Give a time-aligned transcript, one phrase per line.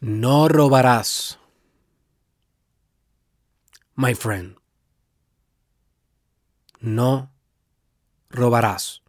[0.00, 1.40] No robarás.
[3.96, 4.56] My friend.
[6.78, 7.32] No
[8.30, 9.02] robarás.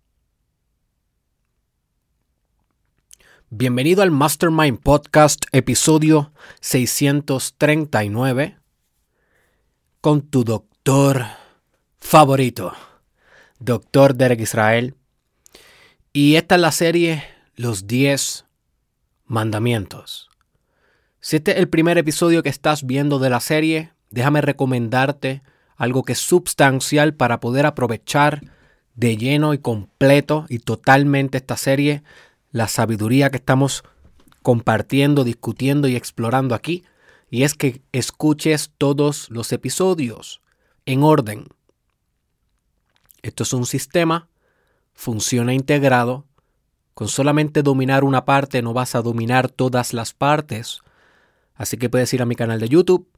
[3.52, 8.58] Bienvenido al Mastermind Podcast, episodio 639,
[10.02, 11.24] con tu doctor
[12.00, 12.74] favorito,
[13.60, 14.96] doctor Derek Israel.
[16.14, 18.46] Y esta es la serie Los 10
[19.26, 20.29] Mandamientos.
[21.22, 25.42] Si este es el primer episodio que estás viendo de la serie, déjame recomendarte
[25.76, 28.42] algo que es sustancial para poder aprovechar
[28.96, 32.04] de lleno y completo y totalmente esta serie,
[32.52, 33.84] la sabiduría que estamos
[34.42, 36.86] compartiendo, discutiendo y explorando aquí,
[37.30, 40.42] y es que escuches todos los episodios
[40.86, 41.48] en orden.
[43.22, 44.30] Esto es un sistema,
[44.94, 46.26] funciona integrado,
[46.94, 50.82] con solamente dominar una parte no vas a dominar todas las partes,
[51.60, 53.10] Así que puedes ir a mi canal de YouTube,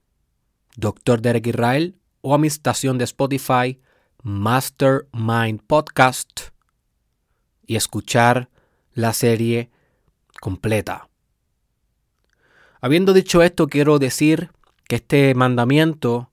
[0.75, 1.21] Dr.
[1.21, 3.79] Derek Israel, o a mi estación de Spotify,
[4.23, 6.49] Mastermind Podcast,
[7.67, 8.49] y escuchar
[8.95, 9.69] la serie
[10.41, 11.07] completa.
[12.81, 14.49] Habiendo dicho esto, quiero decir
[14.87, 16.31] que este mandamiento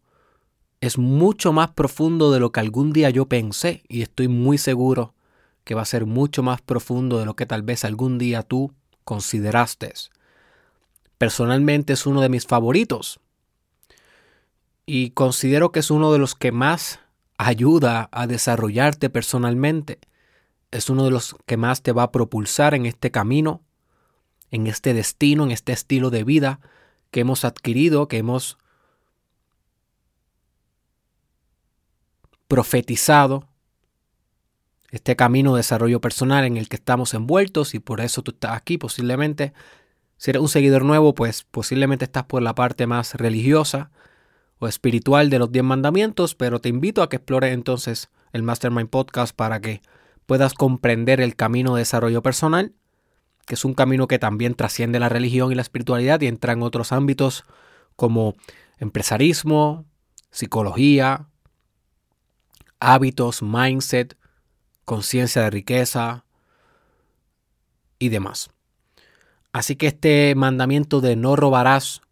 [0.81, 5.13] es mucho más profundo de lo que algún día yo pensé y estoy muy seguro
[5.65, 8.73] que va a ser mucho más profundo de lo que tal vez algún día tú
[9.05, 9.93] consideraste.
[11.19, 13.21] Personalmente es uno de mis favoritos.
[14.87, 17.01] Y considero que es uno de los que más
[17.37, 19.99] ayuda a desarrollarte personalmente.
[20.71, 23.63] Es uno de los que más te va a propulsar en este camino,
[24.51, 26.61] en este destino, en este estilo de vida
[27.11, 28.59] que hemos adquirido, que hemos
[32.47, 33.47] profetizado,
[34.91, 38.53] este camino de desarrollo personal en el que estamos envueltos y por eso tú estás
[38.57, 39.53] aquí posiblemente
[40.19, 43.91] si eres un seguidor nuevo, pues posiblemente estás por la parte más religiosa
[44.59, 48.91] o espiritual de los 10 mandamientos, pero te invito a que explores entonces el Mastermind
[48.91, 49.81] Podcast para que
[50.27, 52.75] puedas comprender el camino de desarrollo personal,
[53.47, 56.63] que es un camino que también trasciende la religión y la espiritualidad y entra en
[56.63, 57.45] otros ámbitos
[57.95, 58.35] como
[58.79, 59.87] empresarismo,
[60.33, 61.29] psicología,
[62.81, 64.19] hábitos, mindset,
[64.85, 66.25] conciencia de riqueza
[68.01, 68.51] y demás.
[69.53, 72.03] Así que este mandamiento de no robarás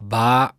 [0.00, 0.56] va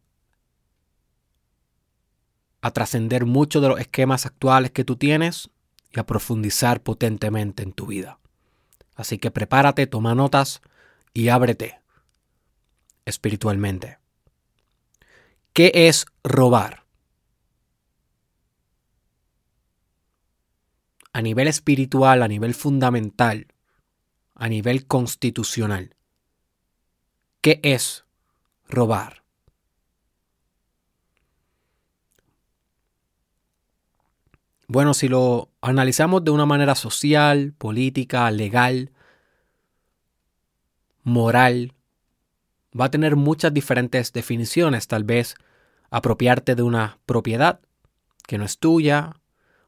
[2.62, 5.50] a trascender mucho de los esquemas actuales que tú tienes
[5.92, 8.20] y a profundizar potentemente en tu vida.
[8.96, 10.62] Así que prepárate, toma notas
[11.14, 11.80] y ábrete
[13.06, 14.00] espiritualmente.
[15.54, 16.84] ¿Qué es robar?
[21.14, 23.48] A nivel espiritual, a nivel fundamental,
[24.38, 25.96] a nivel constitucional.
[27.42, 28.06] ¿Qué es
[28.70, 29.24] robar?
[34.68, 38.92] Bueno, si lo analizamos de una manera social, política, legal,
[41.04, 41.74] moral,
[42.80, 44.88] va a tener muchas diferentes definiciones.
[44.88, 45.36] Tal vez
[45.90, 47.62] apropiarte de una propiedad
[48.28, 49.16] que no es tuya,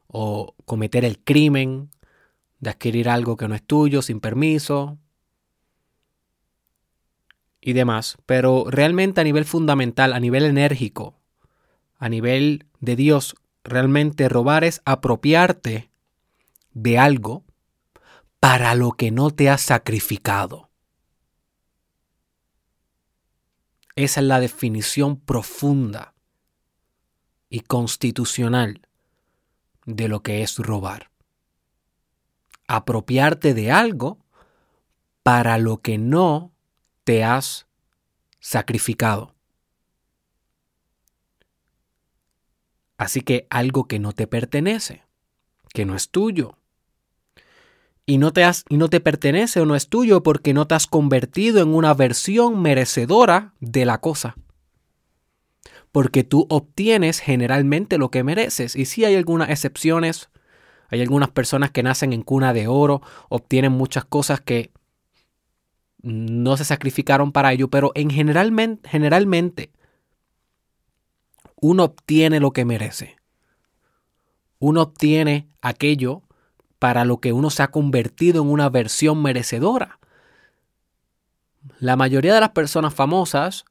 [0.06, 1.90] o cometer el crimen,
[2.60, 4.98] de adquirir algo que no es tuyo sin permiso
[7.60, 8.18] y demás.
[8.26, 11.18] Pero realmente a nivel fundamental, a nivel enérgico,
[11.98, 13.34] a nivel de Dios,
[13.64, 15.90] realmente robar es apropiarte
[16.72, 17.44] de algo
[18.38, 20.70] para lo que no te has sacrificado.
[23.96, 26.14] Esa es la definición profunda
[27.50, 28.86] y constitucional
[29.84, 31.10] de lo que es robar
[32.70, 34.18] apropiarte de algo
[35.24, 36.52] para lo que no
[37.02, 37.66] te has
[38.38, 39.34] sacrificado.
[42.96, 45.02] Así que algo que no te pertenece,
[45.74, 46.58] que no es tuyo.
[48.06, 50.74] Y no, te has, y no te pertenece o no es tuyo porque no te
[50.76, 54.36] has convertido en una versión merecedora de la cosa.
[55.90, 58.76] Porque tú obtienes generalmente lo que mereces.
[58.76, 60.30] Y si hay algunas excepciones,
[60.90, 64.72] hay algunas personas que nacen en cuna de oro, obtienen muchas cosas que
[66.02, 69.70] no se sacrificaron para ello, pero en generalmente, generalmente
[71.60, 73.16] uno obtiene lo que merece.
[74.58, 76.22] Uno obtiene aquello
[76.78, 79.98] para lo que uno se ha convertido en una versión merecedora.
[81.78, 83.64] La mayoría de las personas famosas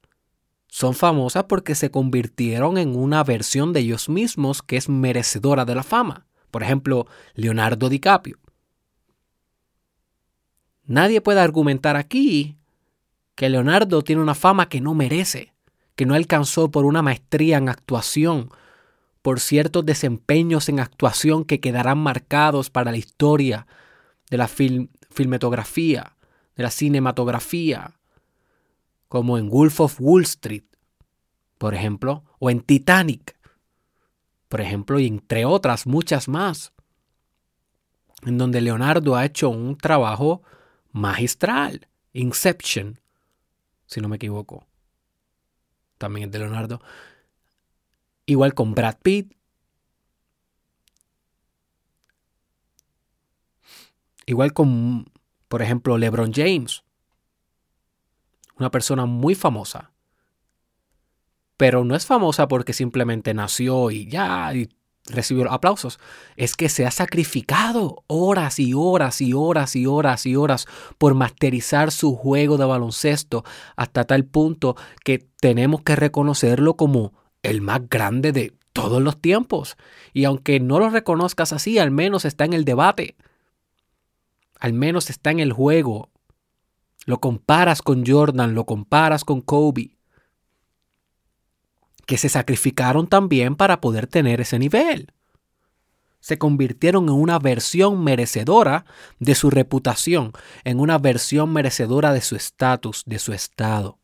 [0.68, 5.76] son famosas porque se convirtieron en una versión de ellos mismos que es merecedora de
[5.76, 6.28] la fama.
[6.52, 8.38] Por ejemplo, Leonardo DiCaprio.
[10.86, 12.58] Nadie puede argumentar aquí
[13.36, 15.54] que Leonardo tiene una fama que no merece,
[15.96, 18.50] que no alcanzó por una maestría en actuación,
[19.22, 23.68] por ciertos desempeños en actuación que quedarán marcados para la historia
[24.30, 26.16] de la filmetografía,
[26.56, 28.00] de la cinematografía,
[29.08, 30.64] como en Wolf of Wall Street,
[31.58, 33.39] por ejemplo, o en Titanic,
[34.50, 36.74] por ejemplo, y entre otras muchas más,
[38.24, 40.42] en donde Leonardo ha hecho un trabajo
[40.92, 41.88] magistral.
[42.12, 43.00] Inception,
[43.86, 44.66] si no me equivoco.
[46.00, 46.82] También es de Leonardo.
[48.26, 49.34] Igual con Brad Pitt.
[54.26, 55.12] Igual con,
[55.48, 56.84] por ejemplo, LeBron James.
[58.58, 59.92] Una persona muy famosa.
[61.60, 64.70] Pero no es famosa porque simplemente nació y ya y
[65.08, 66.00] recibió aplausos.
[66.38, 70.68] Es que se ha sacrificado horas y horas y horas y horas y horas
[70.98, 73.44] por masterizar su juego de baloncesto
[73.76, 77.12] hasta tal punto que tenemos que reconocerlo como
[77.44, 79.76] el más grande de todos los tiempos.
[80.14, 83.18] Y aunque no lo reconozcas así, al menos está en el debate.
[84.62, 86.10] Al menos está en el juego.
[87.06, 89.99] Lo comparas con Jordan, lo comparas con Kobe.
[92.10, 95.14] Que se sacrificaron también para poder tener ese nivel.
[96.20, 98.86] Se convirtieron en una versión merecedora
[99.20, 100.34] de su reputación,
[100.64, 104.00] en una versión merecedora de su estatus, de su estado.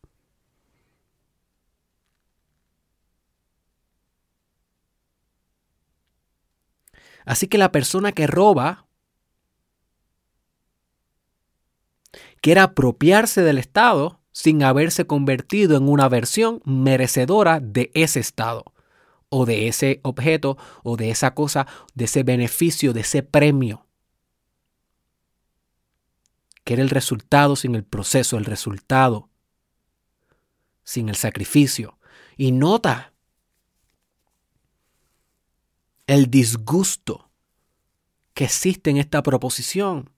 [7.24, 8.86] Así que la persona que roba
[12.40, 18.66] quiere apropiarse del Estado sin haberse convertido en una versión merecedora de ese Estado,
[19.30, 23.86] o de ese objeto, o de esa cosa, de ese beneficio, de ese premio.
[26.64, 29.30] Quiere el resultado sin el proceso, el resultado
[30.84, 31.98] sin el sacrificio.
[32.36, 33.14] Y nota
[36.06, 37.30] el disgusto
[38.34, 40.10] que existe en esta proposición.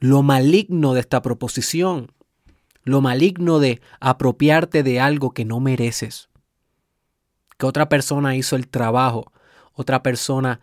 [0.00, 2.12] Lo maligno de esta proposición,
[2.84, 6.30] lo maligno de apropiarte de algo que no mereces,
[7.58, 9.32] que otra persona hizo el trabajo,
[9.74, 10.60] otra persona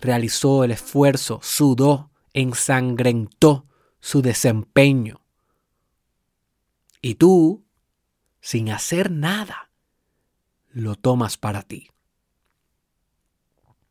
[0.00, 3.66] realizó el esfuerzo, sudó, ensangrentó
[4.00, 5.20] su desempeño.
[7.02, 7.64] Y tú
[8.40, 9.70] sin hacer nada,
[10.70, 11.88] lo tomas para ti.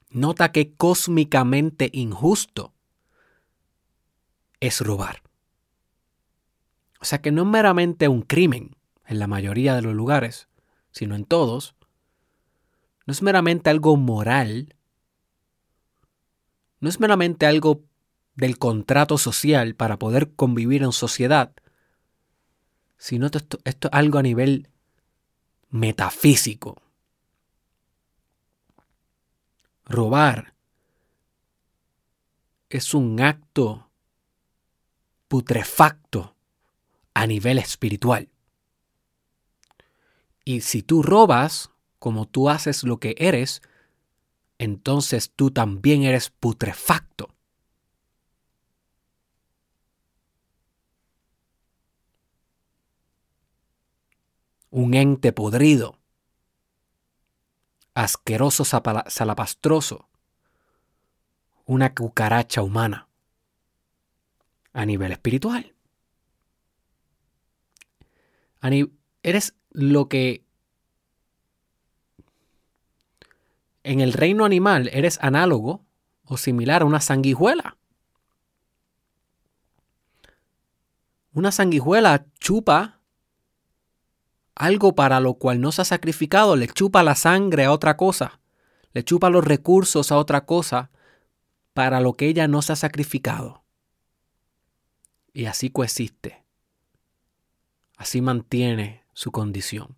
[0.10, 2.73] Nota que cósmicamente injusto
[4.64, 5.22] es robar.
[7.02, 10.48] O sea que no es meramente un crimen en la mayoría de los lugares,
[10.92, 11.76] sino en todos.
[13.06, 14.78] No es meramente algo moral.
[16.80, 17.84] No es meramente algo
[18.36, 21.54] del contrato social para poder convivir en sociedad,
[22.98, 24.70] sino esto, esto es algo a nivel
[25.70, 26.82] metafísico.
[29.84, 30.54] Robar
[32.70, 33.90] es un acto
[35.34, 36.36] putrefacto
[37.16, 38.30] a nivel espiritual.
[40.46, 43.64] Y si tú robas como tú haces lo que eres,
[44.60, 47.34] entonces tú también eres putrefacto.
[54.70, 55.98] un ente podrido,
[57.96, 60.10] asqueroso salapastroso,
[61.66, 63.08] una cucaracha humana
[64.74, 65.74] a nivel espiritual.
[69.22, 70.46] eres lo que
[73.84, 75.86] en el reino animal eres análogo
[76.26, 77.78] o similar a una sanguijuela.
[81.34, 83.00] Una sanguijuela chupa
[84.56, 88.40] algo para lo cual no se ha sacrificado, le chupa la sangre a otra cosa,
[88.94, 90.92] le chupa los recursos a otra cosa
[91.74, 93.63] para lo que ella no se ha sacrificado.
[95.34, 96.44] Y así coexiste.
[97.98, 99.98] Así mantiene su condición,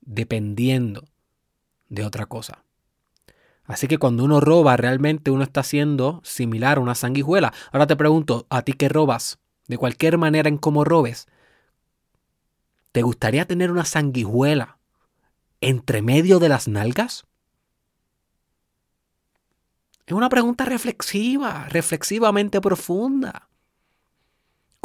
[0.00, 1.04] dependiendo
[1.88, 2.64] de otra cosa.
[3.64, 7.52] Así que cuando uno roba, realmente uno está siendo similar a una sanguijuela.
[7.72, 9.38] Ahora te pregunto, ¿a ti qué robas?
[9.66, 11.26] De cualquier manera en cómo robes,
[12.96, 14.78] ¿Te gustaría tener una sanguijuela
[15.60, 17.26] entre medio de las nalgas?
[20.06, 23.45] Es una pregunta reflexiva, reflexivamente profunda.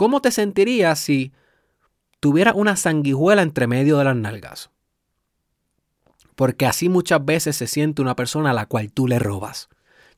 [0.01, 1.31] ¿Cómo te sentirías si
[2.19, 4.71] tuvieras una sanguijuela entre medio de las nalgas?
[6.35, 9.69] Porque así muchas veces se siente una persona a la cual tú le robas.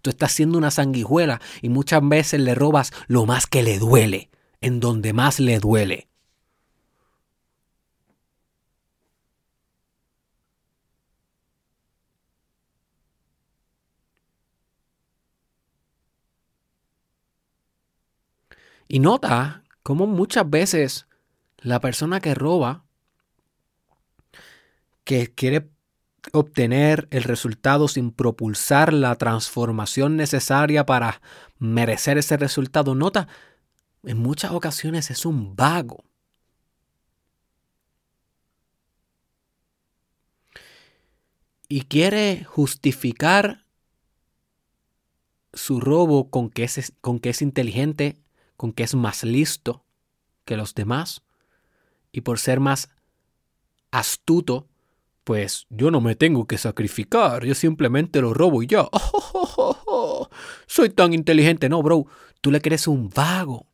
[0.02, 4.30] Tú estás siendo una sanguijuela y muchas veces le robas lo más que le duele,
[4.62, 6.08] en donde más le duele.
[18.88, 21.08] Y nota cómo muchas veces
[21.58, 22.86] la persona que roba,
[25.04, 25.70] que quiere
[26.32, 31.22] obtener el resultado sin propulsar la transformación necesaria para
[31.60, 33.28] merecer ese resultado, nota,
[34.04, 36.04] en muchas ocasiones es un vago.
[41.68, 43.66] Y quiere justificar
[45.54, 48.23] su robo con que es, con que es inteligente
[48.58, 49.84] con que es más listo
[50.46, 51.24] que los demás
[52.12, 52.90] y por ser más
[53.92, 54.68] astuto,
[55.24, 58.88] pues yo no me tengo que sacrificar, yo simplemente lo robo y ya.
[60.68, 61.70] Soy tan inteligente.
[61.70, 62.06] No, bro,
[62.42, 63.68] tú le crees un vago.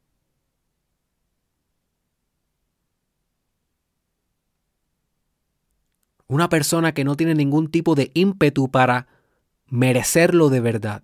[6.27, 9.07] Una persona que no tiene ningún tipo de ímpetu para
[9.67, 11.03] merecerlo de verdad.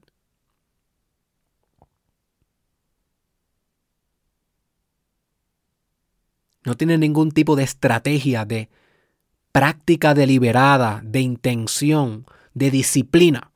[6.66, 8.70] No tiene ningún tipo de estrategia, de
[9.52, 13.52] práctica deliberada, de intención, de disciplina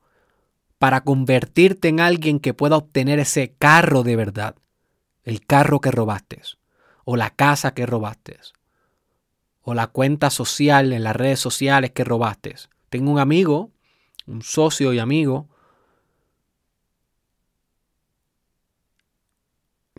[0.77, 4.55] para convertirte en alguien que pueda obtener ese carro de verdad.
[5.23, 6.41] El carro que robaste,
[7.03, 8.39] o la casa que robaste,
[9.61, 12.55] o la cuenta social en las redes sociales que robaste.
[12.89, 13.71] Tengo un amigo,
[14.25, 15.49] un socio y amigo,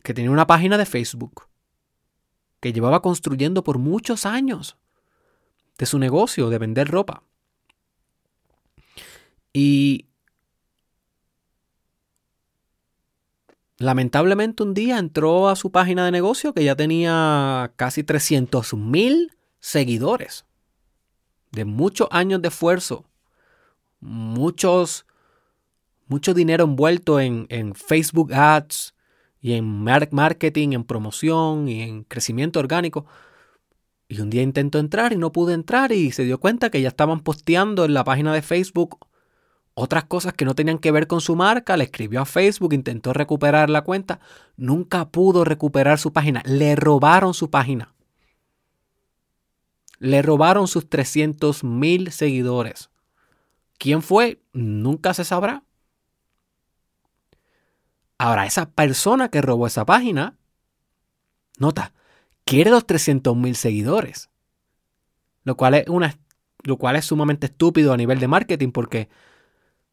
[0.02, 1.49] que tenía una página de Facebook
[2.60, 4.76] que llevaba construyendo por muchos años
[5.78, 7.22] de su negocio de vender ropa.
[9.52, 10.06] Y
[13.78, 19.36] lamentablemente un día entró a su página de negocio que ya tenía casi 300 mil
[19.58, 20.44] seguidores.
[21.50, 23.06] De muchos años de esfuerzo.
[24.00, 25.06] Muchos,
[26.06, 28.94] mucho dinero envuelto en, en Facebook Ads,
[29.40, 33.06] y en marketing, en promoción y en crecimiento orgánico.
[34.08, 36.88] Y un día intentó entrar y no pude entrar y se dio cuenta que ya
[36.88, 38.98] estaban posteando en la página de Facebook
[39.74, 41.76] otras cosas que no tenían que ver con su marca.
[41.76, 44.20] Le escribió a Facebook, intentó recuperar la cuenta,
[44.56, 46.42] nunca pudo recuperar su página.
[46.44, 47.94] Le robaron su página.
[49.98, 52.90] Le robaron sus 300 mil seguidores.
[53.78, 54.42] ¿Quién fue?
[54.52, 55.62] Nunca se sabrá.
[58.22, 60.36] Ahora, esa persona que robó esa página,
[61.56, 61.94] nota,
[62.44, 64.28] quiere los 300 mil seguidores.
[65.42, 66.18] Lo cual, es una,
[66.62, 69.08] lo cual es sumamente estúpido a nivel de marketing porque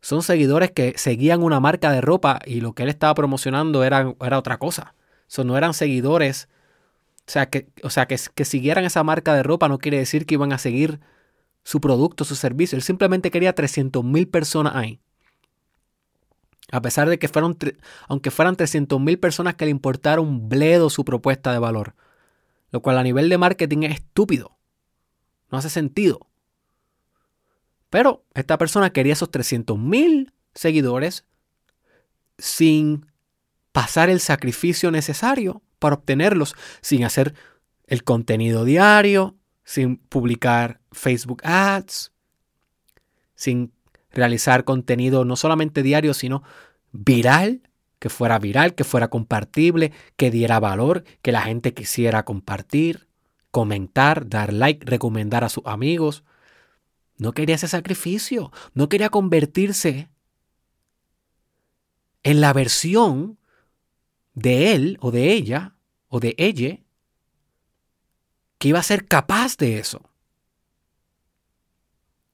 [0.01, 4.13] son seguidores que seguían una marca de ropa y lo que él estaba promocionando era,
[4.19, 4.93] era otra cosa.
[5.29, 6.50] Eso no eran seguidores.
[7.27, 10.25] O sea, que, o sea que, que siguieran esa marca de ropa no quiere decir
[10.25, 11.00] que iban a seguir
[11.63, 12.75] su producto, su servicio.
[12.75, 15.00] Él simplemente quería 300 mil personas ahí.
[16.71, 17.57] A pesar de que fueron,
[18.07, 21.95] aunque fueran 300.000 personas que le importara un bledo su propuesta de valor.
[22.71, 24.57] Lo cual a nivel de marketing es estúpido.
[25.50, 26.27] No hace sentido.
[27.89, 31.25] Pero esta persona quería esos 300.000 seguidores
[32.38, 33.05] sin
[33.71, 37.33] pasar el sacrificio necesario para obtenerlos, sin hacer
[37.86, 42.12] el contenido diario, sin publicar Facebook Ads,
[43.36, 43.71] sin
[44.17, 46.43] realizar contenido no solamente diario, sino
[46.91, 47.62] viral,
[48.00, 53.07] que fuera viral, que fuera compartible, que diera valor, que la gente quisiera compartir,
[53.51, 56.24] comentar, dar like, recomendar a sus amigos.
[57.17, 60.09] No quería ese sacrificio, no quería convertirse
[62.24, 63.39] en la versión
[64.33, 65.75] de él o de ella
[66.09, 66.79] o de ella
[68.57, 70.09] que iba a ser capaz de eso,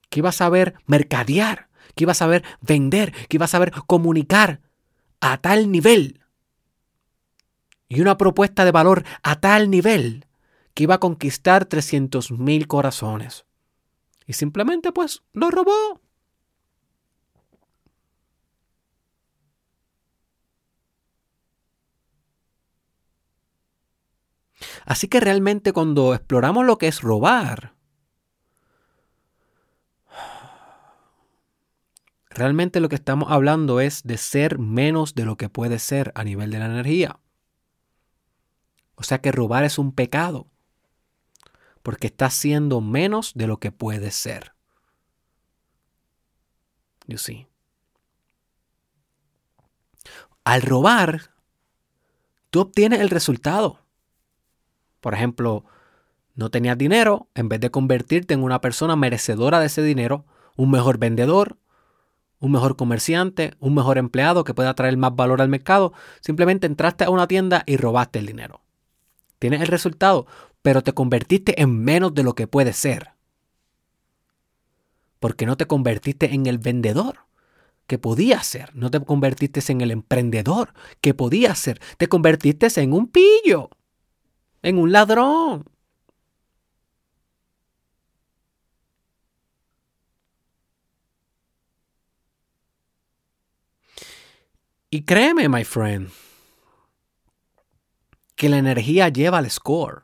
[0.10, 4.62] que iba a saber mercadear, que iba a saber vender, que iba a saber comunicar
[5.22, 6.22] a tal nivel.
[7.88, 10.26] Y una propuesta de valor a tal nivel
[10.74, 13.46] que iba a conquistar 300 mil corazones.
[14.26, 16.02] Y simplemente pues lo robó.
[24.86, 27.73] Así que realmente cuando exploramos lo que es robar,
[32.34, 36.24] Realmente lo que estamos hablando es de ser menos de lo que puede ser a
[36.24, 37.20] nivel de la energía.
[38.96, 40.48] O sea que robar es un pecado,
[41.84, 44.54] porque estás siendo menos de lo que puede ser.
[47.06, 47.48] You see.
[50.44, 51.32] al robar,
[52.50, 53.80] tú obtienes el resultado.
[55.02, 55.66] Por ejemplo,
[56.36, 60.26] no tenías dinero, en vez de convertirte en una persona merecedora de ese dinero,
[60.56, 61.58] un mejor vendedor,
[62.44, 67.06] un mejor comerciante, un mejor empleado que pueda traer más valor al mercado, simplemente entraste
[67.06, 68.60] a una tienda y robaste el dinero.
[69.40, 70.28] Tienes el resultado,
[70.62, 73.12] pero te convertiste en menos de lo que puedes ser.
[75.22, 77.20] Porque no te convertiste en el vendedor
[77.88, 82.92] que podías ser, no te convertiste en el emprendedor que podías ser, te convertiste en
[82.92, 83.70] un pillo,
[84.64, 85.64] en un ladrón.
[94.94, 96.12] Y créeme, my friend,
[98.36, 100.04] que la energía lleva al score.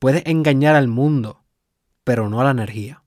[0.00, 1.44] Puedes engañar al mundo,
[2.02, 3.04] pero no a la energía.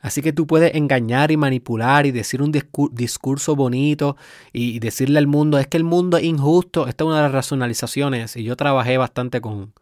[0.00, 4.18] Así que tú puedes engañar y manipular y decir un discurso bonito
[4.52, 6.88] y decirle al mundo, es que el mundo es injusto.
[6.88, 9.72] Esta es una de las racionalizaciones y yo trabajé bastante con,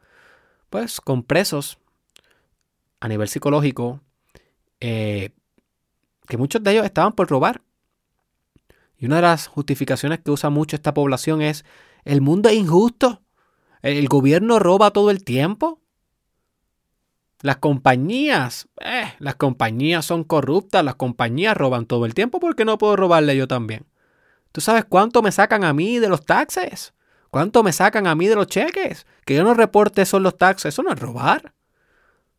[0.69, 1.81] pues, con presos
[3.01, 4.01] a nivel psicológico
[4.79, 5.31] eh,
[6.31, 7.61] que muchos de ellos estaban por robar.
[8.97, 11.67] Y una de las justificaciones que usa mucho esta población es,
[12.05, 13.21] el mundo es injusto,
[13.83, 15.81] el gobierno roba todo el tiempo.
[17.43, 22.79] Las compañías, eh, las compañías son corruptas, las compañías roban todo el tiempo porque no
[22.79, 23.87] puedo robarle yo también.
[24.53, 26.93] ¿Tú sabes cuánto me sacan a mí de los taxes?
[27.31, 29.07] ¿Cuánto me sacan a mí de los cheques?
[29.25, 31.55] Que yo no reporte eso en los taxes, eso no es robar.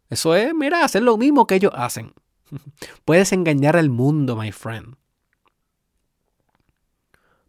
[0.09, 2.13] Eso es, mira, hacer lo mismo que ellos hacen.
[3.05, 4.95] Puedes engañar al mundo, my friend.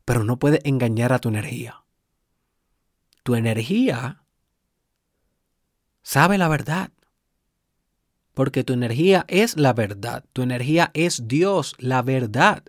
[0.05, 1.85] Pero no puedes engañar a tu energía.
[3.23, 4.25] Tu energía
[6.03, 6.91] sabe la verdad.
[8.35, 10.25] Porque tu energía es la verdad.
[10.33, 12.65] Tu energía es Dios, la verdad.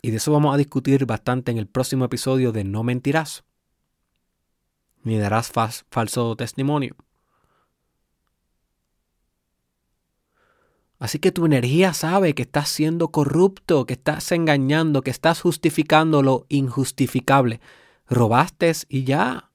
[0.00, 3.44] Y de eso vamos a discutir bastante en el próximo episodio de No mentirás.
[5.02, 6.96] Ni darás falso testimonio.
[11.02, 16.22] Así que tu energía sabe que estás siendo corrupto, que estás engañando, que estás justificando
[16.22, 17.60] lo injustificable.
[18.06, 19.50] Robaste y ya.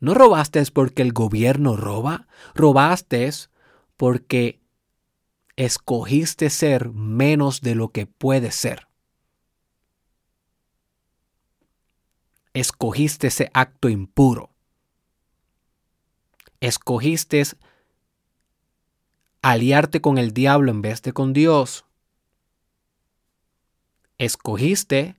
[0.00, 3.30] No robaste porque el gobierno roba, robaste
[3.96, 4.60] porque
[5.56, 8.86] escogiste ser menos de lo que puedes ser.
[12.52, 14.50] Escogiste ese acto impuro.
[16.60, 17.44] Escogiste
[19.42, 21.84] aliarte con el diablo en vez de con Dios.
[24.18, 25.16] Escogiste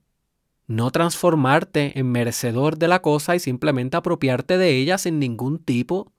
[0.66, 6.12] no transformarte en merecedor de la cosa y simplemente apropiarte de ella sin ningún tipo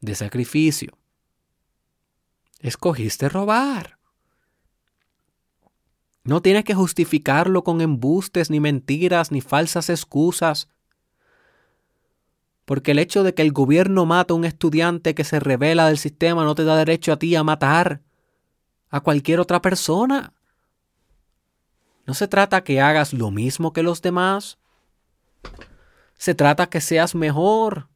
[0.00, 0.96] de sacrificio.
[2.60, 3.98] Escogiste robar.
[6.24, 10.68] No tienes que justificarlo con embustes, ni mentiras, ni falsas excusas.
[12.68, 15.96] Porque el hecho de que el gobierno mata a un estudiante que se revela del
[15.96, 18.02] sistema no te da derecho a ti a matar
[18.90, 20.34] a cualquier otra persona.
[22.04, 24.58] No se trata que hagas lo mismo que los demás.
[26.18, 27.88] Se trata que seas mejor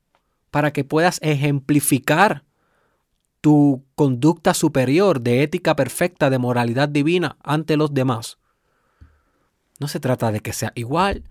[0.51, 2.47] para que puedas ejemplificar
[3.43, 8.39] tu conducta superior de ética perfecta, de moralidad divina ante los demás.
[9.79, 11.25] No se trata de que sea igual,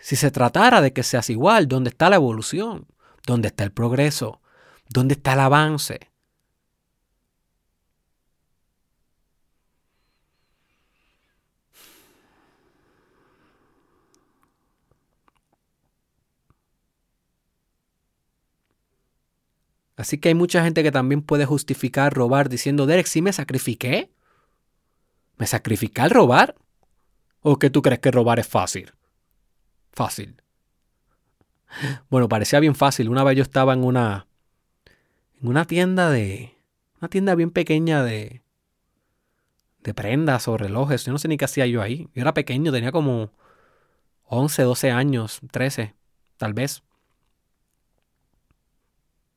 [0.00, 2.86] si se tratara de que seas igual, ¿dónde está la evolución?
[3.26, 4.40] ¿Dónde está el progreso?
[4.88, 6.00] ¿Dónde está el avance?
[19.98, 24.12] Así que hay mucha gente que también puede justificar robar diciendo, Derek, ¿sí me sacrifiqué?
[25.36, 26.54] ¿Me sacrifiqué al robar?
[27.40, 28.92] ¿O que tú crees que robar es fácil?
[29.92, 30.42] Fácil.
[32.08, 33.08] Bueno, parecía bien fácil.
[33.08, 34.26] Una vez yo estaba en una.
[35.40, 36.56] En una tienda de.
[37.00, 38.42] Una tienda bien pequeña de.
[39.82, 41.04] De prendas o relojes.
[41.04, 42.08] Yo no sé ni qué hacía yo ahí.
[42.14, 43.32] Yo era pequeño, tenía como
[44.24, 45.94] 11, 12 años, 13,
[46.36, 46.82] tal vez.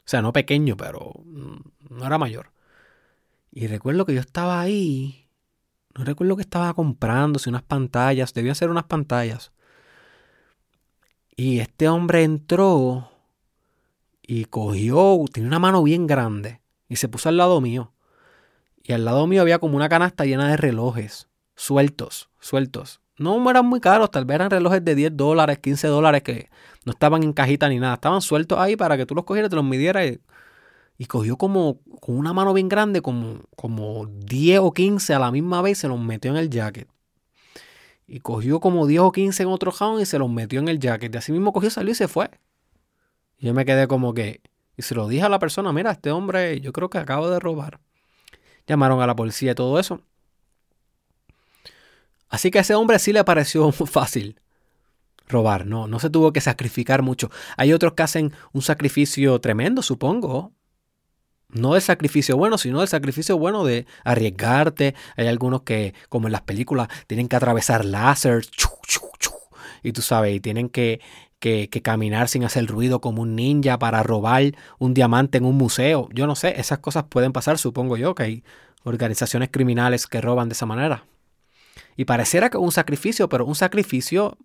[0.04, 1.14] O sea, no pequeño, pero
[1.90, 2.52] no era mayor.
[3.52, 5.28] Y recuerdo que yo estaba ahí.
[5.96, 8.34] No recuerdo que estaba comprando, si unas pantallas.
[8.34, 9.52] Debían ser unas pantallas.
[11.44, 13.10] Y este hombre entró
[14.22, 17.94] y cogió, tenía una mano bien grande y se puso al lado mío.
[18.84, 23.02] Y al lado mío había como una canasta llena de relojes, sueltos, sueltos.
[23.18, 26.52] No eran muy caros, tal vez eran relojes de 10 dólares, 15 dólares que
[26.86, 27.96] no estaban en cajita ni nada.
[27.96, 30.20] Estaban sueltos ahí para que tú los cogieras, te los midieras
[31.00, 35.32] y cogió como con una mano bien grande, como, como 10 o 15 a la
[35.32, 36.88] misma vez, se los metió en el jacket.
[38.08, 40.80] Y cogió como 10 o 15 en otro jabón y se los metió en el
[40.80, 41.14] jacket.
[41.14, 42.30] Y así mismo cogió, salió y se fue.
[43.38, 44.42] Y yo me quedé como que,
[44.78, 47.40] y se lo dije a la persona, mira, este hombre yo creo que acaba de
[47.40, 47.80] robar.
[48.68, 50.02] Llamaron a la policía y todo eso.
[52.30, 54.40] Así que a ese hombre sí le pareció fácil
[55.28, 57.32] robar, no, no se tuvo que sacrificar mucho.
[57.58, 60.54] Hay otros que hacen un sacrificio tremendo, supongo.
[61.54, 64.96] No el sacrificio bueno, sino el sacrificio bueno de arriesgarte.
[65.18, 68.44] Hay algunos que, como en las películas, tienen que atravesar láser.
[69.84, 71.02] y tú sabes, y tienen que,
[71.40, 74.44] que, caminar sin hacer ruido como un ninja para robar
[74.78, 76.08] un diamante en un museo.
[76.14, 78.44] Yo no sé, esas cosas pueden pasar, supongo yo, que hay
[78.84, 81.06] organizaciones criminales que roban de esa manera.
[81.98, 84.38] Y pareciera que un sacrificio, pero un sacrificio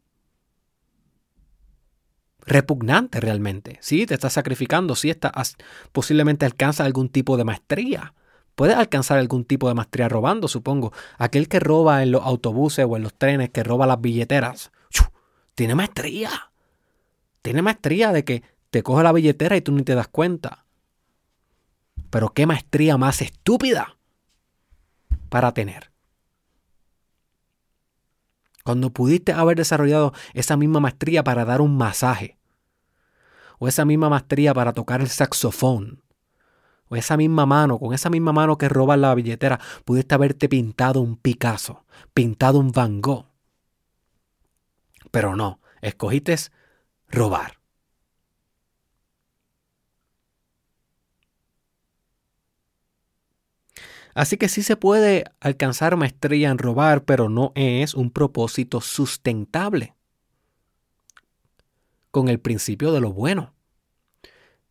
[2.46, 3.78] repugnante realmente.
[3.80, 5.56] Sí, te estás sacrificando, sí, estás,
[5.92, 8.14] posiblemente alcanza algún tipo de maestría.
[8.54, 10.92] Puedes alcanzar algún tipo de maestría robando, supongo.
[11.18, 14.70] Aquel que roba en los autobuses o en los trenes, que roba las billeteras,
[15.54, 16.52] tiene maestría.
[17.42, 20.64] Tiene maestría de que te coge la billetera y tú ni te das cuenta.
[22.10, 23.96] Pero qué maestría más estúpida
[25.28, 25.95] para tener.
[28.66, 32.36] Cuando pudiste haber desarrollado esa misma maestría para dar un masaje,
[33.60, 36.02] o esa misma maestría para tocar el saxofón,
[36.88, 41.00] o esa misma mano, con esa misma mano que roba la billetera, pudiste haberte pintado
[41.00, 43.26] un Picasso, pintado un Van Gogh.
[45.12, 46.34] Pero no, escogiste
[47.08, 47.60] robar.
[54.16, 59.94] Así que sí se puede alcanzar maestría en robar, pero no es un propósito sustentable
[62.10, 63.52] con el principio de lo bueno.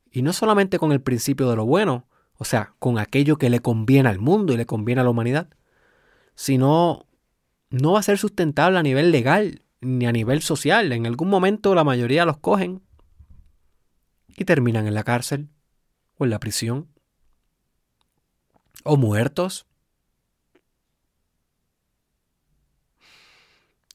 [0.10, 2.08] Y no solamente con el principio de lo bueno,
[2.40, 5.48] o sea, con aquello que le conviene al mundo y le conviene a la humanidad,
[6.34, 7.06] sino
[7.70, 10.92] no va a ser sustentable a nivel legal ni a nivel social.
[10.92, 12.82] En algún momento la mayoría los cogen
[14.28, 15.50] y terminan en la cárcel
[16.18, 16.95] o en la prisión
[18.86, 19.65] o muertos.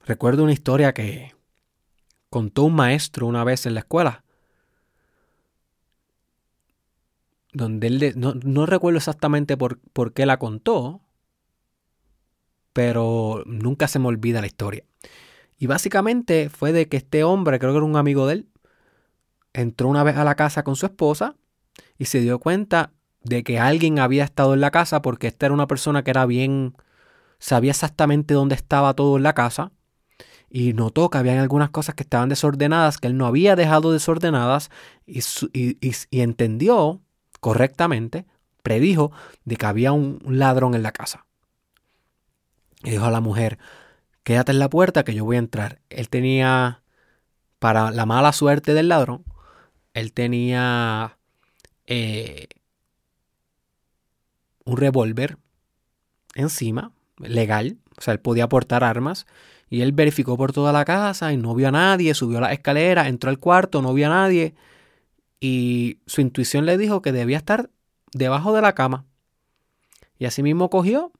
[0.05, 1.35] Recuerdo una historia que
[2.29, 4.25] contó un maestro una vez en la escuela,
[7.53, 11.01] donde él, no, recuerdo exactamente por, por qué la contó,
[12.73, 14.85] pero nunca se me olvida la historia.
[15.59, 18.49] Y básicamente fue de que este hombre, creo que era un amigo de él,
[19.53, 21.37] entró una vez a la casa con su esposa
[21.99, 25.55] y se dio cuenta de que alguien había estado en la casa porque esta era
[25.55, 26.75] una persona que era bien,
[27.39, 29.73] sabía exactamente dónde estaba todo en la casa
[30.49, 34.71] y notó que había algunas cosas que estaban desordenadas, que él no había dejado desordenadas
[35.07, 35.21] y,
[35.53, 37.01] y entendió
[37.41, 38.27] correctamente,
[38.63, 39.13] predijo
[39.45, 41.27] de que había un ladrón en la casa.
[42.83, 43.59] Y dijo a la mujer,
[44.23, 45.81] quédate en la puerta que yo voy a entrar.
[45.91, 46.83] Él tenía,
[47.59, 49.25] para la mala suerte del ladrón,
[49.95, 51.19] él tenía
[51.87, 52.49] eh,
[54.65, 55.39] un revólver
[56.35, 59.27] encima, legal, o sea, él podía portar armas.
[59.69, 62.53] Y él verificó por toda la casa y no vio a nadie, subió a la
[62.53, 64.55] escalera, entró al cuarto, no vio a nadie.
[65.39, 67.71] Y su intuición le dijo que debía estar
[68.13, 69.05] debajo de la cama.
[70.19, 71.13] Y así mismo cogió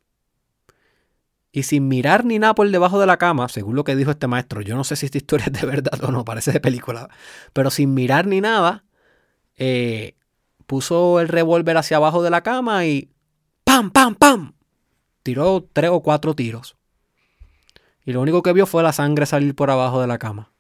[1.53, 4.27] y sin mirar ni nada por debajo de la cama, según lo que dijo este
[4.27, 7.09] maestro, yo no sé si esta historia es de verdad o no, parece de película,
[7.53, 8.85] pero sin mirar ni nada,
[9.57, 10.15] eh,
[10.67, 13.11] puso el revólver hacia abajo de la cama y
[13.71, 14.53] ¡pam, pam, pam!
[15.23, 16.77] Tiró tres o cuatro tiros.
[18.05, 20.51] Y lo único que vio fue la sangre salir por abajo de la cama.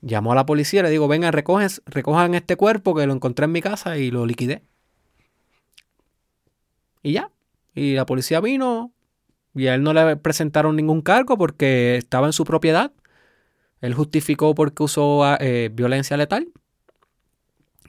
[0.00, 3.44] Llamó a la policía y le digo, vengan, recogen, recojan este cuerpo que lo encontré
[3.44, 4.62] en mi casa y lo liquidé.
[7.02, 7.30] Y ya.
[7.74, 8.94] Y la policía vino,
[9.54, 12.92] y a él no le presentaron ningún cargo porque estaba en su propiedad.
[13.82, 16.50] Él justificó porque usó eh, violencia letal.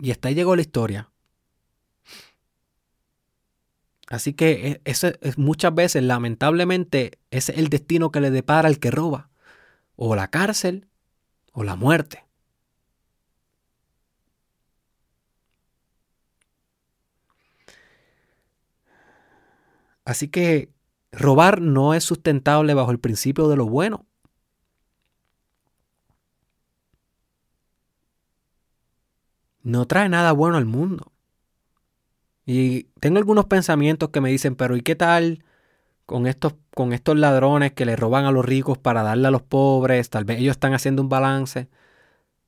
[0.02, 1.13] Y hasta ahí llegó la historia.
[4.14, 8.78] Así que e, ese, muchas veces, lamentablemente, ese es el destino que le depara al
[8.78, 9.32] que roba.
[9.96, 10.88] O la cárcel
[11.52, 12.24] o la muerte.
[20.06, 20.72] Así que
[21.12, 24.06] Robar no es sustentable bajo el principio de lo bueno.
[29.64, 31.13] No trae nada bueno al mundo.
[32.46, 35.44] Y tengo algunos pensamientos que me dicen, pero ¿y qué tal
[36.06, 39.42] con estos, con estos ladrones que le roban a los ricos para darle a los
[39.42, 40.10] pobres?
[40.10, 41.70] Tal vez ellos están haciendo un balance.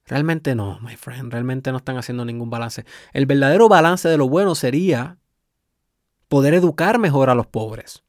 [0.05, 2.85] Realmente no, my friend, realmente no están haciendo ningún balance.
[3.13, 5.17] El verdadero balance de lo bueno sería
[6.27, 8.03] poder educar mejor a los pobres,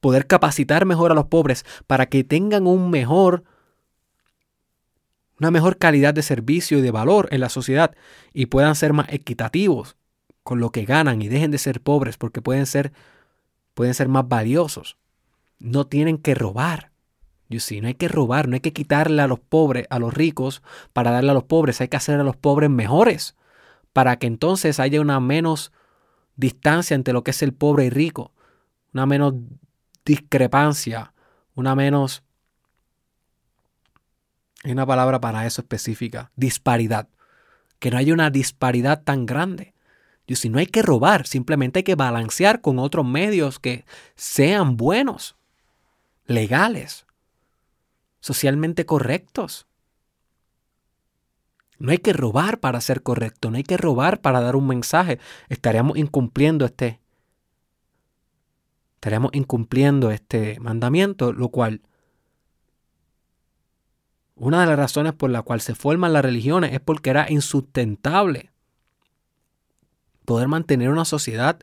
[0.00, 3.44] poder capacitar mejor a los pobres para que tengan un mejor
[5.38, 7.94] una mejor calidad de servicio y de valor en la sociedad
[8.34, 9.96] y puedan ser más equitativos
[10.50, 12.92] con lo que ganan y dejen de ser pobres porque pueden ser
[13.74, 14.96] pueden ser más valiosos.
[15.60, 16.90] No tienen que robar.
[17.48, 20.12] You see, no hay que robar, no hay que quitarle a los pobres, a los
[20.12, 20.60] ricos,
[20.92, 21.80] para darle a los pobres.
[21.80, 23.36] Hay que hacer a los pobres mejores,
[23.92, 25.70] para que entonces haya una menos
[26.34, 28.32] distancia entre lo que es el pobre y rico,
[28.92, 29.34] una menos
[30.04, 31.14] discrepancia,
[31.54, 32.24] una menos...
[34.64, 37.08] Hay una palabra para eso específica, disparidad.
[37.78, 39.74] Que no haya una disparidad tan grande.
[40.30, 44.76] You see, no hay que robar, simplemente hay que balancear con otros medios que sean
[44.76, 45.34] buenos,
[46.24, 47.04] legales
[48.20, 49.66] socialmente correctos.
[51.80, 55.18] No hay que robar para ser correcto, no hay que robar para dar un mensaje.
[55.48, 57.00] Estaríamos incumpliendo este
[58.94, 61.82] estaríamos incumpliendo este mandamiento, lo cual
[64.36, 68.52] una de las razones por la cual se forman las religiones es porque era insustentable
[70.30, 71.58] poder mantener una sociedad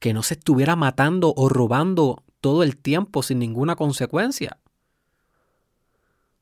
[0.00, 4.58] que no se estuviera matando o robando todo el tiempo sin ninguna consecuencia.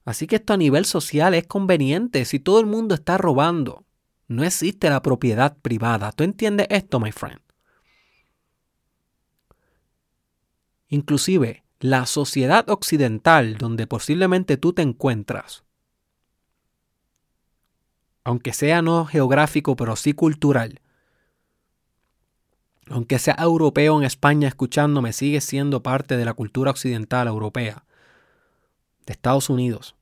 [0.06, 2.24] Así que esto a nivel social es conveniente.
[2.24, 3.85] Si todo el mundo está robando,
[4.28, 6.11] no existe la propiedad privada.
[6.12, 7.42] ¿Tú entiendes esto, my friend?
[10.88, 15.64] Inclusive, la sociedad occidental donde posiblemente tú te encuentras,
[18.24, 20.80] aunque sea no geográfico, pero sí cultural,
[22.90, 27.85] aunque sea europeo en España escuchándome, sigue siendo parte de la cultura occidental europea
[29.07, 29.94] de Estados Unidos.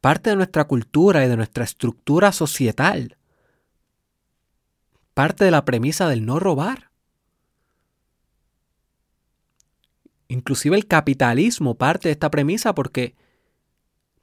[0.00, 3.16] Parte de nuestra cultura y de nuestra estructura societal.
[5.12, 6.90] Parte de la premisa del no robar.
[10.28, 13.16] Inclusive el capitalismo parte de esta premisa porque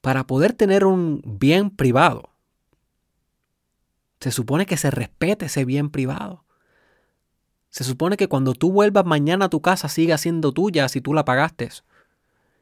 [0.01, 2.28] para poder tener un bien privado,
[4.19, 6.45] se supone que se respete ese bien privado.
[7.69, 11.13] Se supone que cuando tú vuelvas mañana a tu casa siga siendo tuya si tú
[11.13, 11.69] la pagaste.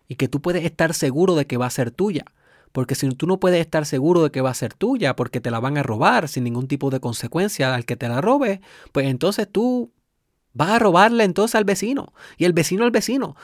[0.08, 2.26] Y que tú puedes estar seguro de que va a ser tuya.
[2.72, 5.50] Porque si tú no puedes estar seguro de que va a ser tuya porque te
[5.50, 9.08] la van a robar sin ningún tipo de consecuencia al que te la robe, pues
[9.08, 9.92] entonces tú
[10.54, 13.36] vas a robarle entonces al vecino y el vecino al vecino.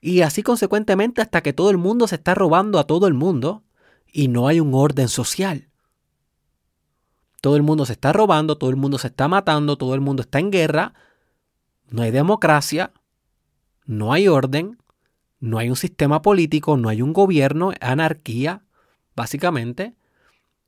[0.00, 3.64] Y así consecuentemente hasta que todo el mundo se está robando a todo el mundo
[4.12, 5.68] y no hay un orden social.
[7.46, 10.22] Todo el mundo se está robando, todo el mundo se está matando, todo el mundo
[10.22, 10.94] está en guerra
[11.88, 12.92] no hay democracia,
[13.84, 14.78] no hay orden,
[15.38, 18.64] no hay un sistema político, no hay un gobierno, anarquía,
[19.14, 19.94] básicamente,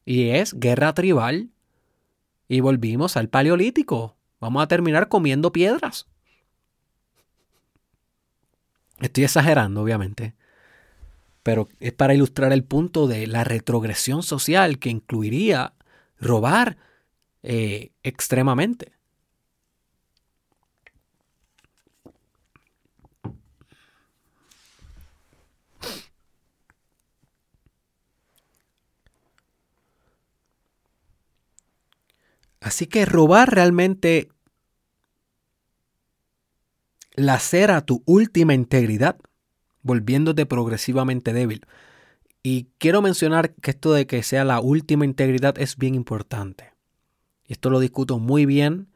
[0.04, 1.50] y es guerra tribal.
[2.46, 4.16] Y volvimos al paleolítico.
[4.38, 6.06] Vamos a terminar comiendo piedras.
[9.00, 10.36] Estoy exagerando, obviamente,
[11.42, 15.74] pero es para ilustrar el punto de la retrogresión social que incluiría
[16.20, 16.76] robar
[17.42, 18.92] eh, extremadamente.
[32.60, 34.28] Así que robar realmente
[37.14, 39.16] lacera tu última integridad,
[39.82, 41.66] volviéndote progresivamente débil.
[42.42, 46.72] Y quiero mencionar que esto de que sea la última integridad es bien importante.
[47.44, 48.88] Y esto lo discuto muy bien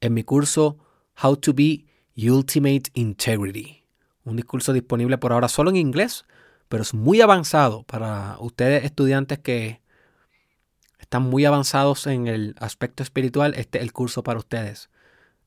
[0.00, 0.78] en mi curso
[1.22, 3.84] How to Be Ultimate Integrity.
[4.24, 6.24] Un discurso disponible por ahora solo en inglés,
[6.68, 9.80] pero es muy avanzado para ustedes estudiantes que
[10.98, 14.88] están muy avanzados en el aspecto espiritual, este es el curso para ustedes.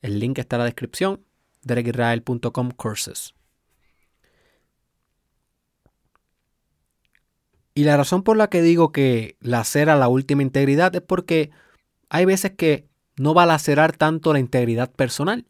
[0.01, 1.25] El link está en la descripción,
[1.63, 3.33] derekisrael.com courses.
[7.77, 11.51] Y la razón por la que digo que lacera la última integridad es porque
[12.09, 12.87] hay veces que
[13.17, 15.45] no va a lacerar tanto la integridad personal.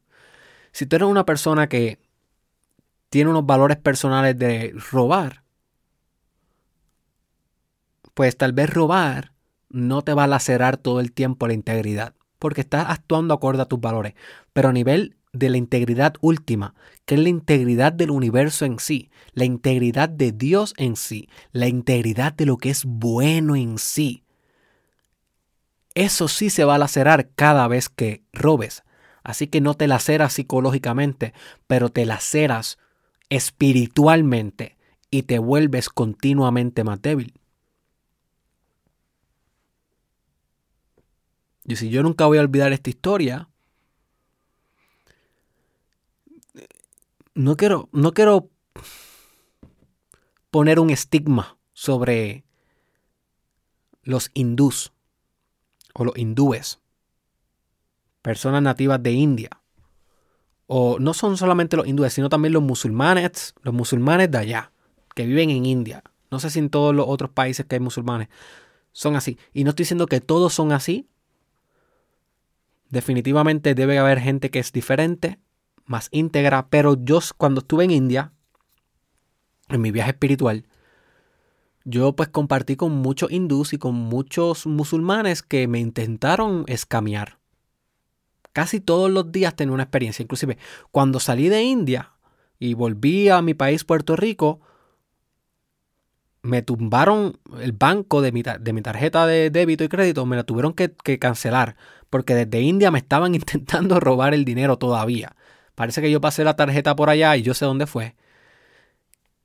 [0.74, 2.00] Si tú eres una persona que
[3.10, 5.44] tiene unos valores personales de robar,
[8.14, 9.32] pues tal vez robar
[9.70, 13.68] no te va a lacerar todo el tiempo la integridad, porque estás actuando acorde a
[13.68, 14.16] tus valores.
[14.52, 16.74] Pero a nivel de la integridad última,
[17.06, 21.68] que es la integridad del universo en sí, la integridad de Dios en sí, la
[21.68, 24.24] integridad de lo que es bueno en sí,
[25.98, 28.84] eso sí se va a lacerar cada vez que robes.
[29.24, 31.34] Así que no te laceras psicológicamente,
[31.66, 32.78] pero te laceras
[33.30, 34.78] espiritualmente
[35.10, 37.34] y te vuelves continuamente más débil.
[41.66, 43.50] Y si yo nunca voy a olvidar esta historia,
[47.38, 48.50] no quiero, no quiero
[50.50, 52.44] poner un estigma sobre
[54.02, 54.92] los hindús
[55.94, 56.80] o los hindúes,
[58.24, 59.50] personas nativas de India.
[60.66, 64.72] O no son solamente los hindúes, sino también los musulmanes, los musulmanes de allá,
[65.14, 66.04] que viven en India.
[66.32, 68.30] No sé si en todos los otros países que hay musulmanes
[68.92, 69.38] son así.
[69.54, 71.08] Y no estoy diciendo que todos son así.
[72.90, 75.40] Definitivamente debe haber gente que es diferente,
[75.88, 78.32] más íntegra, pero yo cuando estuve en India,
[79.70, 80.66] en mi viaje espiritual,
[81.84, 87.40] yo pues compartí con muchos hindús y con muchos musulmanes que me intentaron escamear.
[88.52, 90.24] Casi todos los días tenía una experiencia.
[90.24, 90.58] Inclusive
[90.92, 92.12] cuando salí de India
[92.60, 94.60] y volví a mi país, Puerto Rico,
[96.42, 100.44] me tumbaron el banco de mi, de mi tarjeta de débito y crédito, me la
[100.44, 101.76] tuvieron que, que cancelar,
[102.10, 105.36] porque desde India me estaban intentando robar el dinero todavía.
[105.78, 108.16] Parece que yo pasé la tarjeta por allá y yo sé dónde fue.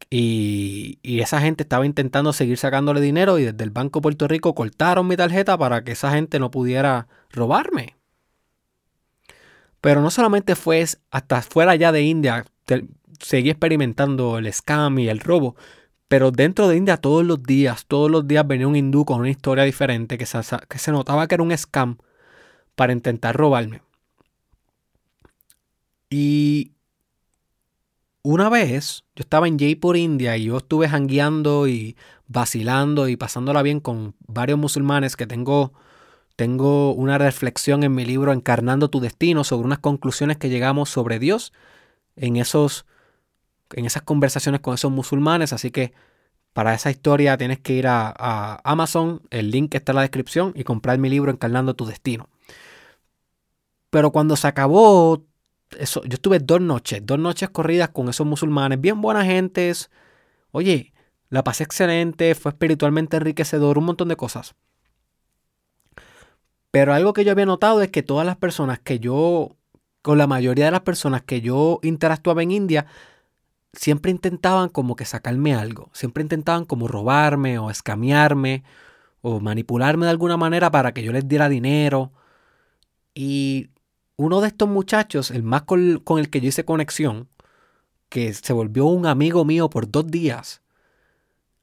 [0.08, 4.54] Y, y, esa gente estaba intentando seguir sacándole dinero y desde el Banco Puerto Rico
[4.54, 7.96] cortaron mi tarjeta para que esa gente no pudiera robarme.
[9.82, 12.46] Pero no solamente fue hasta fuera ya de India,
[13.20, 15.54] seguí experimentando el scam y el robo,
[16.08, 19.28] pero dentro de India todos los días, todos los días venía un hindú con una
[19.28, 20.24] historia diferente que
[20.68, 21.98] que se notaba que era un scam
[22.74, 23.82] para intentar robarme.
[26.12, 26.72] Y
[28.20, 31.96] una vez yo estaba en Jaipur, India, y yo estuve jangueando y
[32.26, 35.72] vacilando y pasándola bien con varios musulmanes que tengo,
[36.36, 41.18] tengo una reflexión en mi libro Encarnando tu Destino sobre unas conclusiones que llegamos sobre
[41.18, 41.54] Dios
[42.16, 42.84] en, esos,
[43.72, 45.54] en esas conversaciones con esos musulmanes.
[45.54, 45.94] Así que
[46.52, 50.52] para esa historia tienes que ir a, a Amazon, el link está en la descripción,
[50.54, 52.28] y comprar mi libro Encarnando tu Destino.
[53.88, 55.24] Pero cuando se acabó
[55.78, 59.90] yo estuve dos noches, dos noches corridas con esos musulmanes, bien buenas gentes.
[60.50, 60.92] Oye,
[61.28, 64.54] la pasé excelente, fue espiritualmente enriquecedor, un montón de cosas.
[66.70, 69.56] Pero algo que yo había notado es que todas las personas que yo,
[70.00, 72.86] con la mayoría de las personas que yo interactuaba en India,
[73.72, 78.64] siempre intentaban como que sacarme algo, siempre intentaban como robarme o escamearme
[79.22, 82.12] o manipularme de alguna manera para que yo les diera dinero.
[83.14, 83.70] Y
[84.22, 87.28] uno de estos muchachos, el más con, el que yo hice conexión,
[88.08, 90.62] que se volvió un amigo mío por dos días,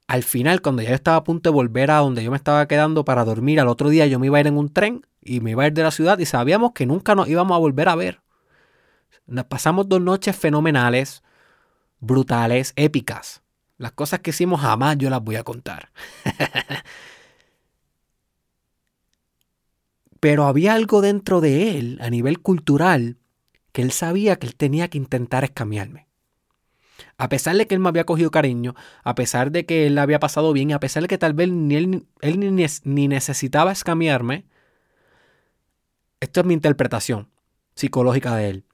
[0.08, 3.06] al final, cuando ya estaba a punto de volver a donde yo me estaba quedando
[3.06, 5.52] para dormir, al otro día yo me iba a ir en un tren y me
[5.52, 7.95] iba a ir de la ciudad y sabíamos que nunca nos íbamos a volver a
[7.95, 8.19] ver.
[9.28, 11.22] Nos pasamos dos noches fenomenales,
[12.00, 13.43] brutales, épicas.
[13.78, 15.91] Las cosas que hicimos jamás yo las voy a contar.
[20.20, 23.18] Pero había algo dentro de él, a nivel cultural,
[23.72, 26.08] que él sabía que él tenía que intentar escamearme.
[27.18, 30.20] A pesar de que él me había cogido cariño, a pesar de que él había
[30.20, 34.46] pasado bien, a pesar de que tal vez ni él, ni, ni necesitaba escamearme,
[36.20, 37.30] esto es mi interpretación
[37.76, 38.66] psicológica de él.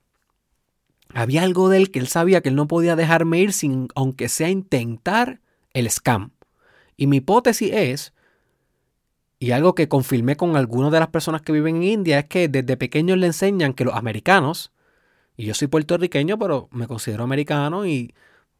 [1.13, 4.29] Había algo de él que él sabía que él no podía dejarme ir sin, aunque
[4.29, 5.41] sea intentar
[5.73, 6.31] el scam.
[6.97, 8.13] Y mi hipótesis es
[9.39, 12.47] y algo que confirmé con algunas de las personas que viven en India es que
[12.47, 14.71] desde pequeños le enseñan que los americanos,
[15.37, 18.13] y yo soy puertorriqueño, pero me considero americano y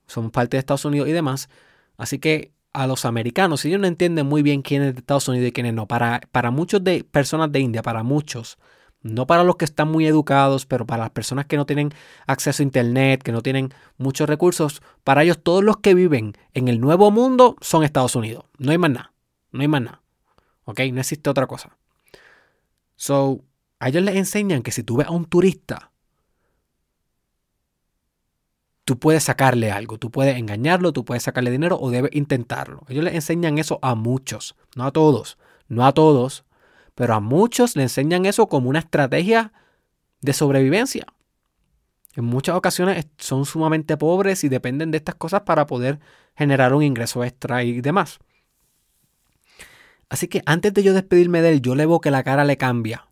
[0.07, 1.49] somos parte de Estados Unidos y demás,
[1.97, 5.47] así que a los americanos, ellos no entienden muy bien quién es de Estados Unidos
[5.47, 8.57] y quién es no, para, para muchos de personas de India, para muchos,
[9.01, 11.93] no para los que están muy educados, pero para las personas que no tienen
[12.27, 16.67] acceso a Internet, que no tienen muchos recursos, para ellos todos los que viven en
[16.67, 18.45] el nuevo mundo son Estados Unidos.
[18.57, 19.13] No hay más nada,
[19.51, 20.04] no hay más nada.
[20.65, 20.81] ¿Ok?
[20.91, 21.77] No existe otra cosa.
[22.95, 23.43] So,
[23.79, 25.91] a ellos les enseñan que si tú ves a un turista,
[28.85, 32.83] tú puedes sacarle algo, tú puedes engañarlo, tú puedes sacarle dinero o debes intentarlo.
[32.87, 35.37] Ellos les enseñan eso a muchos, no a todos,
[35.67, 36.45] no a todos,
[36.93, 39.51] pero a muchos le enseñan eso como una estrategia
[40.21, 41.05] de sobrevivencia.
[42.15, 45.99] En muchas ocasiones son sumamente pobres y dependen de estas cosas para poder
[46.35, 48.19] generar un ingreso extra y demás.
[50.09, 52.57] Así que antes de yo despedirme de él, yo le veo que la cara le
[52.57, 53.07] cambia.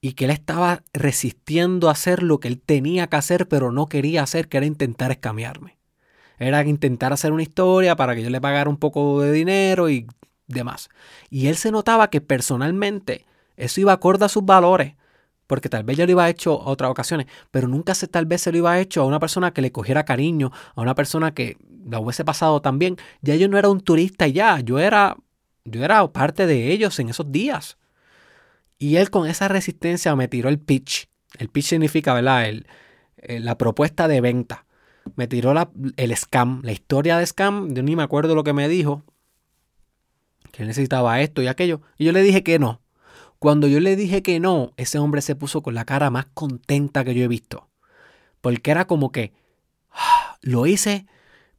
[0.00, 3.88] Y que él estaba resistiendo a hacer lo que él tenía que hacer, pero no
[3.88, 5.78] quería hacer, que era intentar escamearme.
[6.38, 10.06] Era intentar hacer una historia para que yo le pagara un poco de dinero y
[10.46, 10.90] demás.
[11.30, 13.24] Y él se notaba que personalmente
[13.56, 14.94] eso iba acorde a sus valores.
[15.46, 18.42] Porque tal vez yo lo iba hecho a otras ocasiones, pero nunca se, tal vez
[18.42, 21.56] se lo iba hecho a una persona que le cogiera cariño, a una persona que,
[21.88, 22.96] la hubiese pasado también.
[23.22, 25.16] Ya yo no era un turista ya, yo era,
[25.66, 27.76] yo era parte de ellos en esos días.
[28.78, 31.08] Y él con esa resistencia me tiró el pitch.
[31.38, 32.48] El pitch significa, ¿verdad?
[32.48, 32.66] El,
[33.44, 34.66] la propuesta de venta.
[35.14, 35.54] Me tiró
[35.96, 37.74] el scam, la historia de scam.
[37.74, 39.04] Yo ni me acuerdo lo que me dijo.
[40.52, 41.82] Que necesitaba esto y aquello.
[41.98, 42.80] Y yo le dije que no.
[43.38, 47.04] Cuando yo le dije que no, ese hombre se puso con la cara más contenta
[47.04, 47.68] que yo he visto.
[48.40, 49.32] Porque era como que,
[49.90, 51.06] ah, lo hice,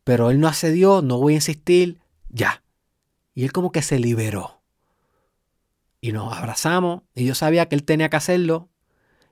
[0.04, 2.00] pero él no accedió, no voy a insistir,
[2.30, 2.64] ya.
[3.38, 4.62] Y él como que se liberó.
[6.02, 8.68] Y nos abrazamos y yo sabía que él tenía que hacerlo.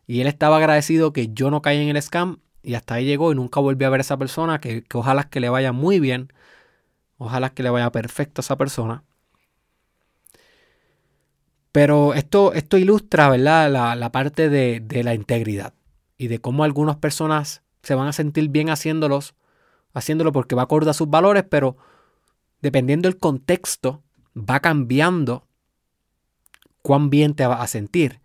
[0.06, 3.32] Y él estaba agradecido que yo no caí en el scam y hasta ahí llegó
[3.32, 6.32] y nunca volví a ver a esa persona, que, ojalá que le vaya muy bien,
[7.18, 9.04] ojalá que le vaya perfecto a esa persona.
[11.72, 13.72] Pero esto, esto ilustra, ¿verdad?
[13.98, 15.74] La, parte de, de, la integridad
[16.16, 19.34] y de cómo algunas personas se van a sentir bien haciéndolos,
[19.96, 21.76] haciéndolo porque va acorde a sus valores, pero
[22.66, 24.02] dependiendo del contexto,
[24.36, 25.48] va cambiando
[26.82, 28.22] cuán bien te vas a sentir.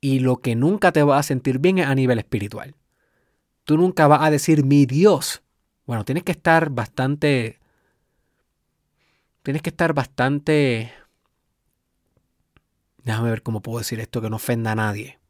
[0.00, 2.74] Y lo que nunca te va a sentir bien es a nivel espiritual.
[3.62, 5.42] Tú nunca vas a decir mi Dios.
[5.86, 7.60] Bueno, tienes que estar bastante...
[9.44, 10.92] Tienes que estar bastante
[13.04, 15.20] Déjame ver cómo puedo decir esto que no ofenda a nadie.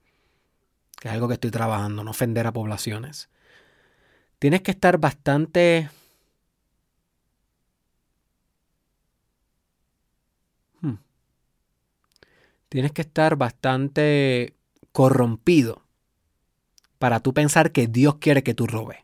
[0.99, 3.29] Que es algo que estoy trabajando, no ofender a poblaciones.
[4.39, 5.91] Tienes que estar bastante...
[12.69, 14.55] Tienes que estar bastante
[14.93, 15.83] corrompido
[16.99, 18.99] para tú pensar que Dios quiere que tú robes.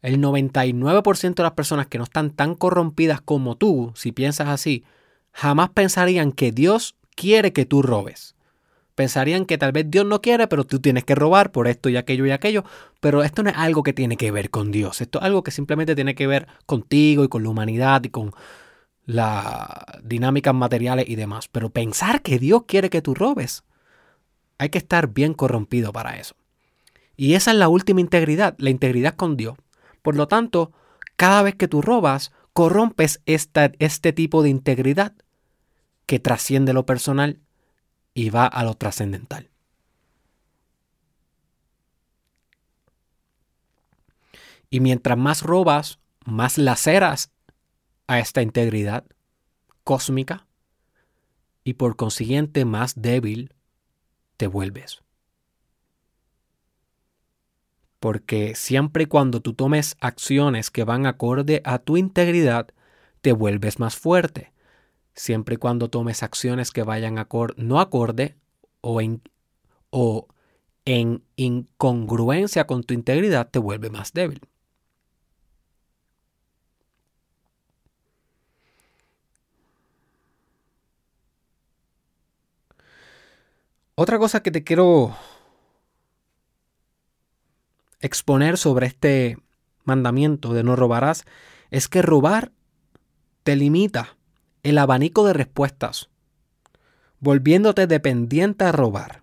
[0.00, 4.84] El 99% de las personas que no están tan corrompidas como tú, si piensas así,
[5.32, 8.34] jamás pensarían que Dios quiere que tú robes.
[8.94, 11.96] Pensarían que tal vez Dios no quiere, pero tú tienes que robar por esto y
[11.96, 12.64] aquello y aquello.
[13.00, 15.00] Pero esto no es algo que tiene que ver con Dios.
[15.00, 18.32] Esto es algo que simplemente tiene que ver contigo y con la humanidad y con
[19.06, 19.68] las
[20.02, 21.48] dinámicas materiales y demás.
[21.48, 23.64] Pero pensar que Dios quiere que tú robes,
[24.58, 26.34] hay que estar bien corrompido para eso.
[27.16, 29.56] Y esa es la última integridad, la integridad con Dios.
[30.02, 30.72] Por lo tanto,
[31.16, 35.12] cada vez que tú robas, corrompes este tipo de integridad
[36.06, 37.40] que trasciende lo personal
[38.14, 39.50] y va a lo trascendental.
[44.70, 47.30] Y mientras más robas, más laceras
[48.06, 49.04] a esta integridad
[49.82, 50.46] cósmica
[51.62, 53.54] y por consiguiente más débil
[54.36, 55.02] te vuelves.
[58.00, 62.68] Porque siempre y cuando tú tomes acciones que van acorde a tu integridad,
[63.22, 64.54] te vuelves más fuerte
[65.14, 67.24] siempre y cuando tomes acciones que vayan
[67.56, 68.36] no acorde
[68.80, 69.22] o en,
[69.90, 70.28] o
[70.84, 74.40] en incongruencia con tu integridad, te vuelve más débil.
[83.96, 85.16] Otra cosa que te quiero
[88.00, 89.38] exponer sobre este
[89.84, 91.24] mandamiento de no robarás
[91.70, 92.52] es que robar
[93.44, 94.16] te limita
[94.64, 96.08] el abanico de respuestas,
[97.20, 99.22] volviéndote dependiente a robar.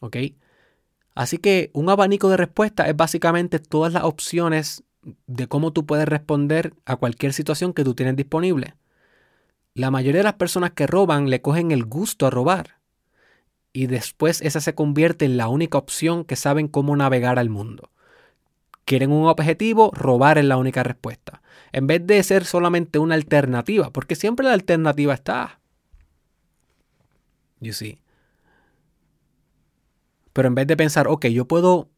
[0.00, 0.16] ¿Ok?
[1.14, 4.82] Así que un abanico de respuestas es básicamente todas las opciones
[5.26, 8.74] de cómo tú puedes responder a cualquier situación que tú tienes disponible.
[9.78, 12.78] La mayoría de las personas que roban le cogen el gusto a robar
[13.72, 17.90] y después esa se convierte en la única opción que saben cómo navegar al mundo.
[18.84, 23.90] Quieren un objetivo, robar es la única respuesta en vez de ser solamente una alternativa,
[23.90, 25.60] porque siempre la alternativa está.
[27.60, 28.00] You see.
[30.32, 31.90] Pero en vez de pensar, ok, yo puedo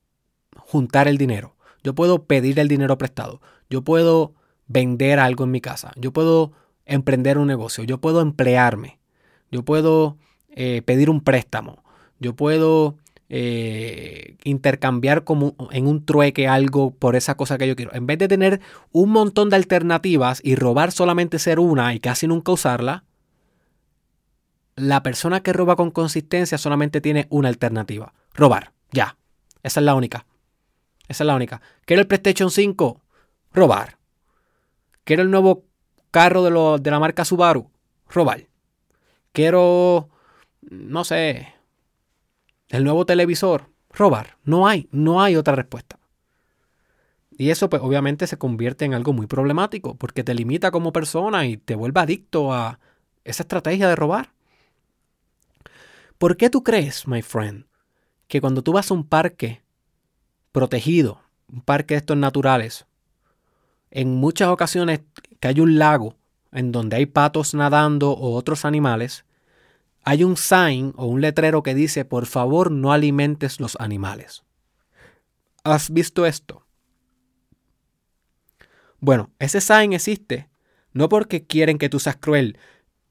[0.57, 4.35] juntar el dinero, yo puedo pedir el dinero prestado, yo puedo
[4.67, 6.53] vender algo en mi casa, yo puedo
[6.91, 8.99] emprender un negocio, yo puedo emplearme,
[9.51, 10.19] yo puedo
[10.51, 11.83] eh, pedir un préstamo,
[12.19, 12.97] yo puedo
[13.29, 17.95] eh, intercambiar como en un trueque algo por esa cosa que yo quiero.
[17.95, 18.61] En vez de tener
[18.91, 23.05] un montón de alternativas y robar solamente ser una y casi nunca usarla,
[24.75, 28.15] la persona que roba con consistencia solamente tiene una alternativa.
[28.35, 28.73] Robar.
[28.91, 29.17] Ya.
[29.63, 30.27] Esa es la única.
[31.07, 31.61] Esa es la única.
[31.85, 33.01] ¿Quiero el PlayStation 5?
[33.53, 33.99] Robar.
[35.05, 35.65] ¿Quiero el nuevo
[36.11, 37.71] carro de, de la marca Subaru?
[38.09, 38.47] Robar.
[39.33, 40.09] Quiero,
[40.63, 41.55] no sé,
[42.69, 44.37] el nuevo televisor, robar.
[44.45, 45.99] No hay, no hay otra respuesta.
[47.37, 51.47] Y eso pues obviamente se convierte en algo muy problemático porque te limita como persona
[51.47, 52.79] y te vuelve adicto a
[53.25, 54.33] esa estrategia de robar.
[56.19, 57.65] ¿Por qué tú crees, my friend,
[58.29, 59.63] que cuando tú vas a un parque
[60.53, 62.87] protegido, un parque de estos naturales,
[63.91, 65.01] en muchas ocasiones
[65.41, 66.17] que hay un lago
[66.53, 69.25] en donde hay patos nadando o otros animales,
[70.03, 74.45] hay un sign o un letrero que dice, por favor no alimentes los animales.
[75.65, 76.67] ¿Has visto esto?
[78.99, 80.49] Bueno, ese sign existe
[80.93, 82.59] no porque quieren que tú seas cruel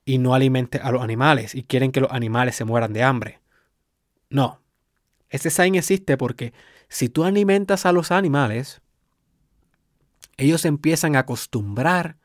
[0.06, 3.40] y no alimentes a los animales y quieren que los animales se mueran de hambre.
[4.30, 4.62] No.
[5.30, 6.54] Ese sign existe porque
[6.88, 8.82] si tú alimentas a los animales,
[10.38, 12.18] ellos empiezan a acostumbrar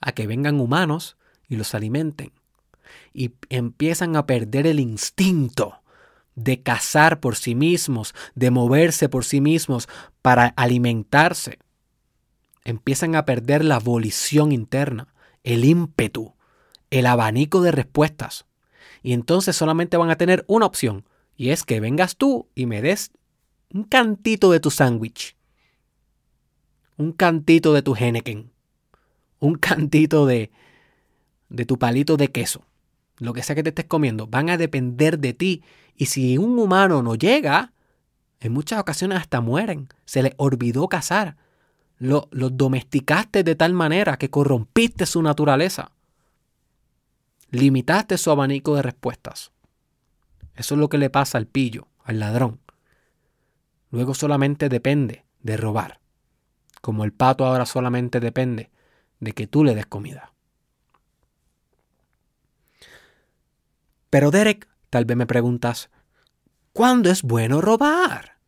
[0.00, 1.16] a que vengan humanos
[1.48, 2.32] y los alimenten.
[3.12, 5.82] Y empiezan a perder el instinto
[6.34, 9.88] de cazar por sí mismos, de moverse por sí mismos
[10.22, 11.58] para alimentarse.
[12.64, 15.08] Empiezan a perder la volición interna,
[15.42, 16.34] el ímpetu,
[16.90, 18.46] el abanico de respuestas.
[19.02, 21.04] Y entonces solamente van a tener una opción,
[21.36, 23.12] y es que vengas tú y me des
[23.72, 25.36] un cantito de tu sándwich,
[26.96, 28.50] un cantito de tu Henneken,
[29.40, 30.50] un cantito de,
[31.48, 32.64] de tu palito de queso,
[33.18, 35.62] lo que sea que te estés comiendo, van a depender de ti.
[35.96, 37.72] Y si un humano no llega,
[38.40, 39.88] en muchas ocasiones hasta mueren.
[40.04, 41.36] Se les olvidó cazar.
[41.98, 45.90] Los lo domesticaste de tal manera que corrompiste su naturaleza.
[47.50, 49.50] Limitaste su abanico de respuestas.
[50.54, 52.60] Eso es lo que le pasa al pillo, al ladrón.
[53.90, 56.00] Luego solamente depende de robar.
[56.80, 58.70] Como el pato ahora solamente depende
[59.20, 60.32] de que tú le des comida.
[64.10, 65.90] Pero Derek, tal vez me preguntas,
[66.72, 68.38] ¿cuándo es bueno robar?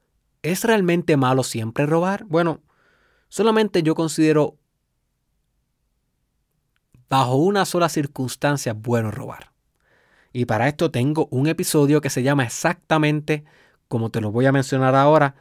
[0.42, 2.24] ¿Es realmente malo siempre robar?
[2.24, 2.60] Bueno,
[3.28, 4.56] solamente yo considero
[7.08, 9.52] bajo una sola circunstancia bueno robar.
[10.32, 13.44] Y para esto tengo un episodio que se llama exactamente
[13.90, 15.34] como te lo voy a mencionar ahora,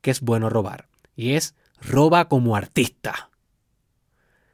[0.00, 0.88] que es bueno robar.
[1.14, 3.29] Y es roba como artista.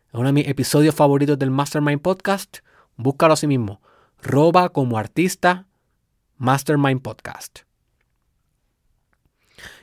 [0.09, 2.59] Es uno de mis episodios favoritos del Mastermind Podcast.
[2.97, 3.81] Búscalo a sí mismo.
[4.23, 5.67] Roba como artista,
[6.39, 7.61] Mastermind Podcast.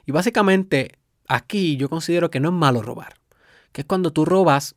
[0.06, 0.98] Y básicamente
[1.28, 3.16] aquí yo considero que no es malo robar.
[3.72, 4.76] Que es cuando tú robas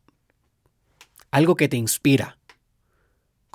[1.31, 2.36] algo que te inspira,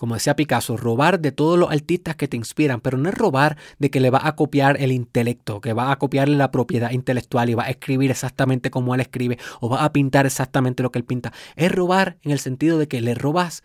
[0.01, 3.57] como decía Picasso, robar de todos los artistas que te inspiran, pero no es robar
[3.77, 7.51] de que le va a copiar el intelecto, que va a copiarle la propiedad intelectual
[7.51, 10.97] y va a escribir exactamente como él escribe o va a pintar exactamente lo que
[10.97, 11.33] él pinta.
[11.55, 13.61] Es robar en el sentido de que le robas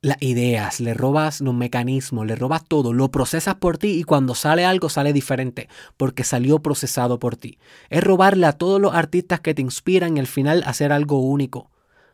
[0.00, 4.34] las ideas, le robas los mecanismos, le robas todo, lo procesas por ti y cuando
[4.34, 7.58] sale algo sale diferente porque salió procesado por ti.
[7.90, 11.70] Es robarle a todos los artistas que te inspiran y al final hacer algo único.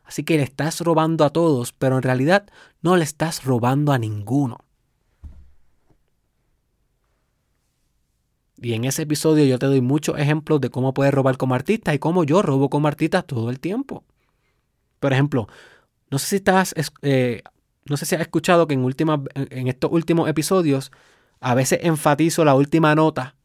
[0.09, 2.47] Así que le estás robando a todos, pero en realidad
[2.81, 4.65] no le estás robando a ninguno.
[8.57, 11.93] Y en ese episodio yo te doy muchos ejemplos de cómo puedes robar como artista
[11.93, 14.03] y cómo yo robo como artista todo el tiempo.
[14.99, 15.47] Por ejemplo,
[16.11, 17.43] no sé si estás, eh,
[17.85, 18.91] no sé si has escuchado que en,
[19.35, 20.91] en estos últimos episodios
[21.39, 23.37] a veces enfatizo la última nota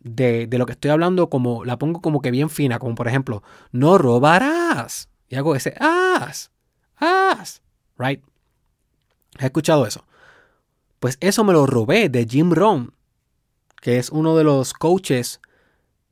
[0.00, 3.06] de, de, lo que estoy hablando como la pongo como que bien fina, como por
[3.06, 5.08] ejemplo, no robarás.
[5.30, 6.50] Y hago ese as,
[6.96, 7.62] as,
[7.96, 8.20] right?
[9.38, 10.04] ¿Has escuchado eso?
[10.98, 12.92] Pues eso me lo robé de Jim Rohn,
[13.80, 15.40] que es uno de los coaches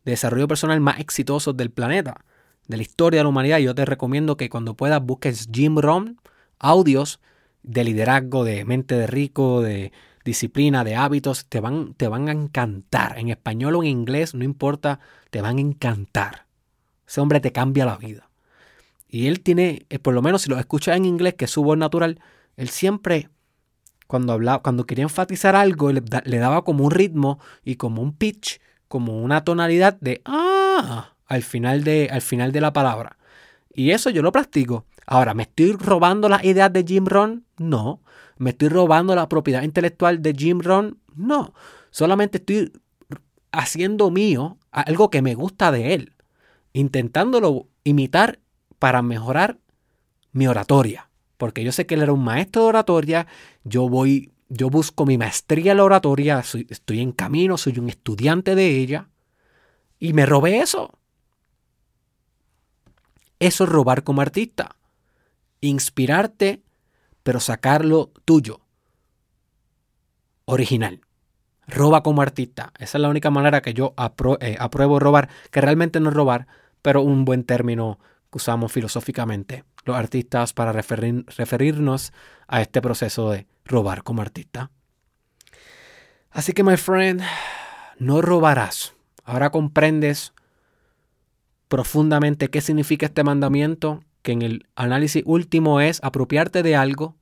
[0.04, 2.24] de desarrollo personal más exitosos del planeta,
[2.68, 3.58] de la historia de la humanidad.
[3.58, 6.20] Yo te recomiendo que cuando puedas busques Jim Rohn,
[6.60, 7.20] audios
[7.64, 9.90] de liderazgo, de mente de rico, de
[10.24, 13.18] disciplina, de hábitos, te van, te van a encantar.
[13.18, 15.00] En español o en inglés, no importa,
[15.30, 16.46] te van a encantar.
[17.06, 18.27] Ese hombre te cambia la vida.
[19.09, 21.62] Y él tiene, eh, por lo menos si lo escuchas en inglés, que es su
[21.62, 22.20] voz natural,
[22.56, 23.30] él siempre,
[24.06, 28.61] cuando hablaba, cuando quería enfatizar algo, le, daba como un ritmo y como un pitch,
[28.88, 33.18] como una tonalidad de ah al final de, al final de la palabra.
[33.72, 34.86] Y eso yo lo practico.
[35.06, 37.44] Ahora, ¿me estoy robando las ideas de Jim Rohn?
[37.59, 38.02] No.
[38.38, 40.98] ¿Me estoy robando la propiedad intelectual de Jim Rohn?
[41.14, 41.52] No.
[41.90, 42.72] Solamente estoy
[43.52, 46.12] haciendo mío algo que me gusta de él,
[46.72, 48.40] intentándolo imitar
[48.78, 49.58] para mejorar
[50.32, 51.08] mi oratoria.
[51.36, 53.26] Porque yo sé que él era un maestro de oratoria,
[53.64, 58.54] yo voy, yo busco mi maestría en la oratoria, estoy en camino, soy un estudiante
[58.54, 59.08] de ella,
[59.98, 60.98] y me robé eso.
[63.38, 64.76] Eso es robar como artista.
[65.60, 66.62] Inspirarte,
[67.22, 68.60] pero sacarlo tuyo.
[70.44, 71.00] Original.
[71.66, 72.72] Roba como artista.
[72.78, 73.94] Esa es la única manera que yo
[74.40, 76.46] eh, apruebo robar, que realmente no es robar,
[76.82, 77.98] pero un buen término
[78.30, 82.12] que usamos filosóficamente los artistas para referirnos
[82.46, 84.70] a este proceso de robar como artista.
[86.30, 87.22] Así que, my friend,
[87.98, 88.94] no robarás.
[89.24, 90.32] Ahora comprendes
[91.68, 97.16] profundamente qué significa este mandamiento, que en el análisis último es apropiarte de algo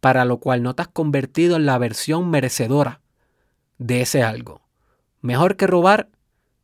[0.00, 3.00] para lo cual no te has convertido en la versión merecedora
[3.78, 4.62] de ese algo.
[5.20, 6.08] Mejor que robar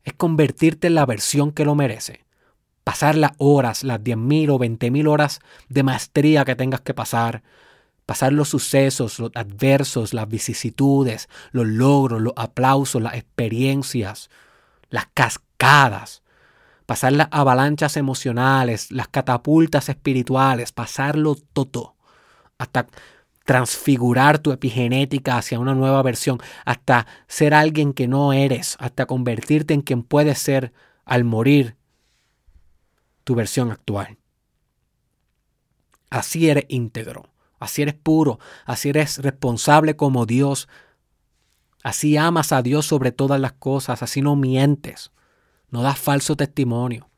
[0.04, 2.24] es convertirte en la versión que lo merece.
[2.90, 5.38] Pasar las horas, las 10.000 o 20.000 horas
[5.68, 7.44] de maestría que tengas que pasar.
[8.04, 14.28] Pasar los sucesos, los adversos, las vicisitudes, los logros, los aplausos, las experiencias,
[14.88, 16.24] las cascadas.
[16.84, 21.94] Pasar las avalanchas emocionales, las catapultas espirituales, pasarlo todo.
[22.58, 22.88] Hasta
[23.44, 29.74] transfigurar tu epigenética hacia una nueva versión, hasta ser alguien que no eres, hasta convertirte
[29.74, 30.72] en quien puedes ser
[31.04, 31.76] al morir
[33.30, 34.18] tu versión actual.
[36.10, 37.28] Así eres íntegro,
[37.60, 40.68] así eres puro, así eres responsable como Dios,
[41.84, 45.12] así amas a Dios sobre todas las cosas, así no mientes,
[45.70, 47.08] no das falso testimonio,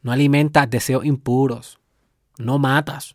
[0.00, 1.80] no alimentas deseos impuros,
[2.38, 3.14] no matas,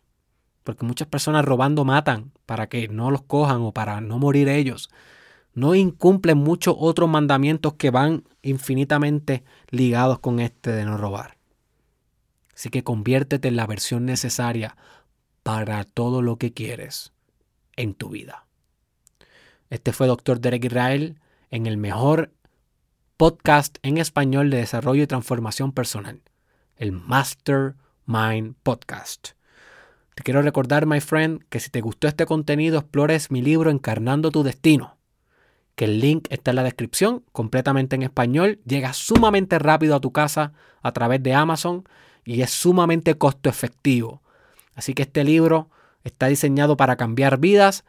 [0.62, 4.90] porque muchas personas robando matan para que no los cojan o para no morir ellos.
[5.54, 11.39] No incumplen muchos otros mandamientos que van infinitamente ligados con este de no robar.
[12.60, 14.76] Así que conviértete en la versión necesaria
[15.42, 17.14] para todo lo que quieres
[17.74, 18.44] en tu vida.
[19.70, 20.40] Este fue Dr.
[20.42, 22.34] Derek Israel en el mejor
[23.16, 26.20] podcast en español de desarrollo y transformación personal,
[26.76, 29.30] el Mastermind Podcast.
[30.14, 34.30] Te quiero recordar, my friend, que si te gustó este contenido, explores mi libro Encarnando
[34.30, 34.98] tu Destino,
[35.74, 40.12] que el link está en la descripción, completamente en español, llega sumamente rápido a tu
[40.12, 40.52] casa
[40.82, 41.84] a través de Amazon
[42.24, 44.22] y es sumamente costo efectivo.
[44.74, 45.70] Así que este libro
[46.04, 47.84] está diseñado para cambiar vidas.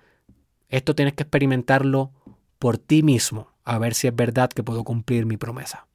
[0.69, 2.11] Esto tienes que experimentarlo
[2.59, 5.88] por ti mismo, a ver si es verdad que puedo cumplir mi promesa.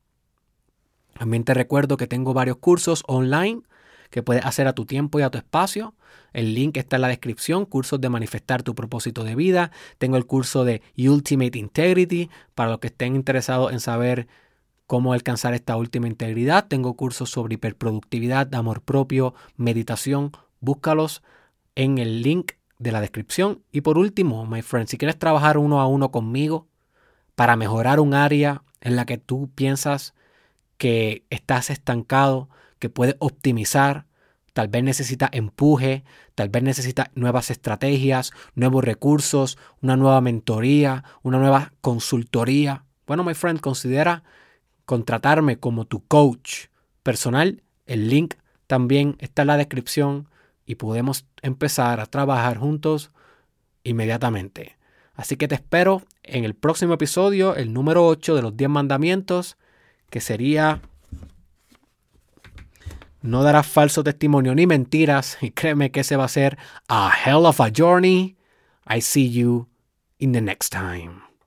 [1.18, 3.62] También te recuerdo que tengo varios cursos online
[4.16, 5.94] que puedes hacer a tu tiempo y a tu espacio.
[6.32, 9.72] El link está en la descripción, cursos de manifestar tu propósito de vida.
[9.98, 14.26] Tengo el curso de Ultimate Integrity para los que estén interesados en saber
[14.86, 16.66] cómo alcanzar esta última integridad.
[16.66, 20.32] Tengo cursos sobre hiperproductividad, amor propio, meditación.
[20.60, 21.22] Búscalos
[21.74, 23.64] en el link de la descripción.
[23.70, 26.68] Y por último, my friend, si quieres trabajar uno a uno conmigo
[27.34, 30.14] para mejorar un área en la que tú piensas
[30.78, 32.48] que estás estancado,
[32.78, 34.06] que puedes optimizar,
[34.52, 36.04] tal vez necesita empuje,
[36.34, 42.84] tal vez necesita nuevas estrategias, nuevos recursos, una nueva mentoría, una nueva consultoría.
[43.06, 44.24] Bueno, my friend, considera
[44.84, 46.66] contratarme como tu coach
[47.02, 47.62] personal.
[47.84, 48.34] El link
[48.66, 50.28] también está en la descripción
[50.64, 53.10] y podemos empezar a trabajar juntos
[53.84, 54.76] inmediatamente.
[55.14, 59.56] Así que te espero en el próximo episodio, el número 8 de los 10 mandamientos,
[60.10, 60.82] que sería
[63.26, 65.38] no darás falso testimonio ni mentiras.
[65.40, 66.58] Y créeme que ese va a ser
[66.88, 68.36] a hell of a journey.
[68.88, 69.68] I see you
[70.18, 71.25] in the next time.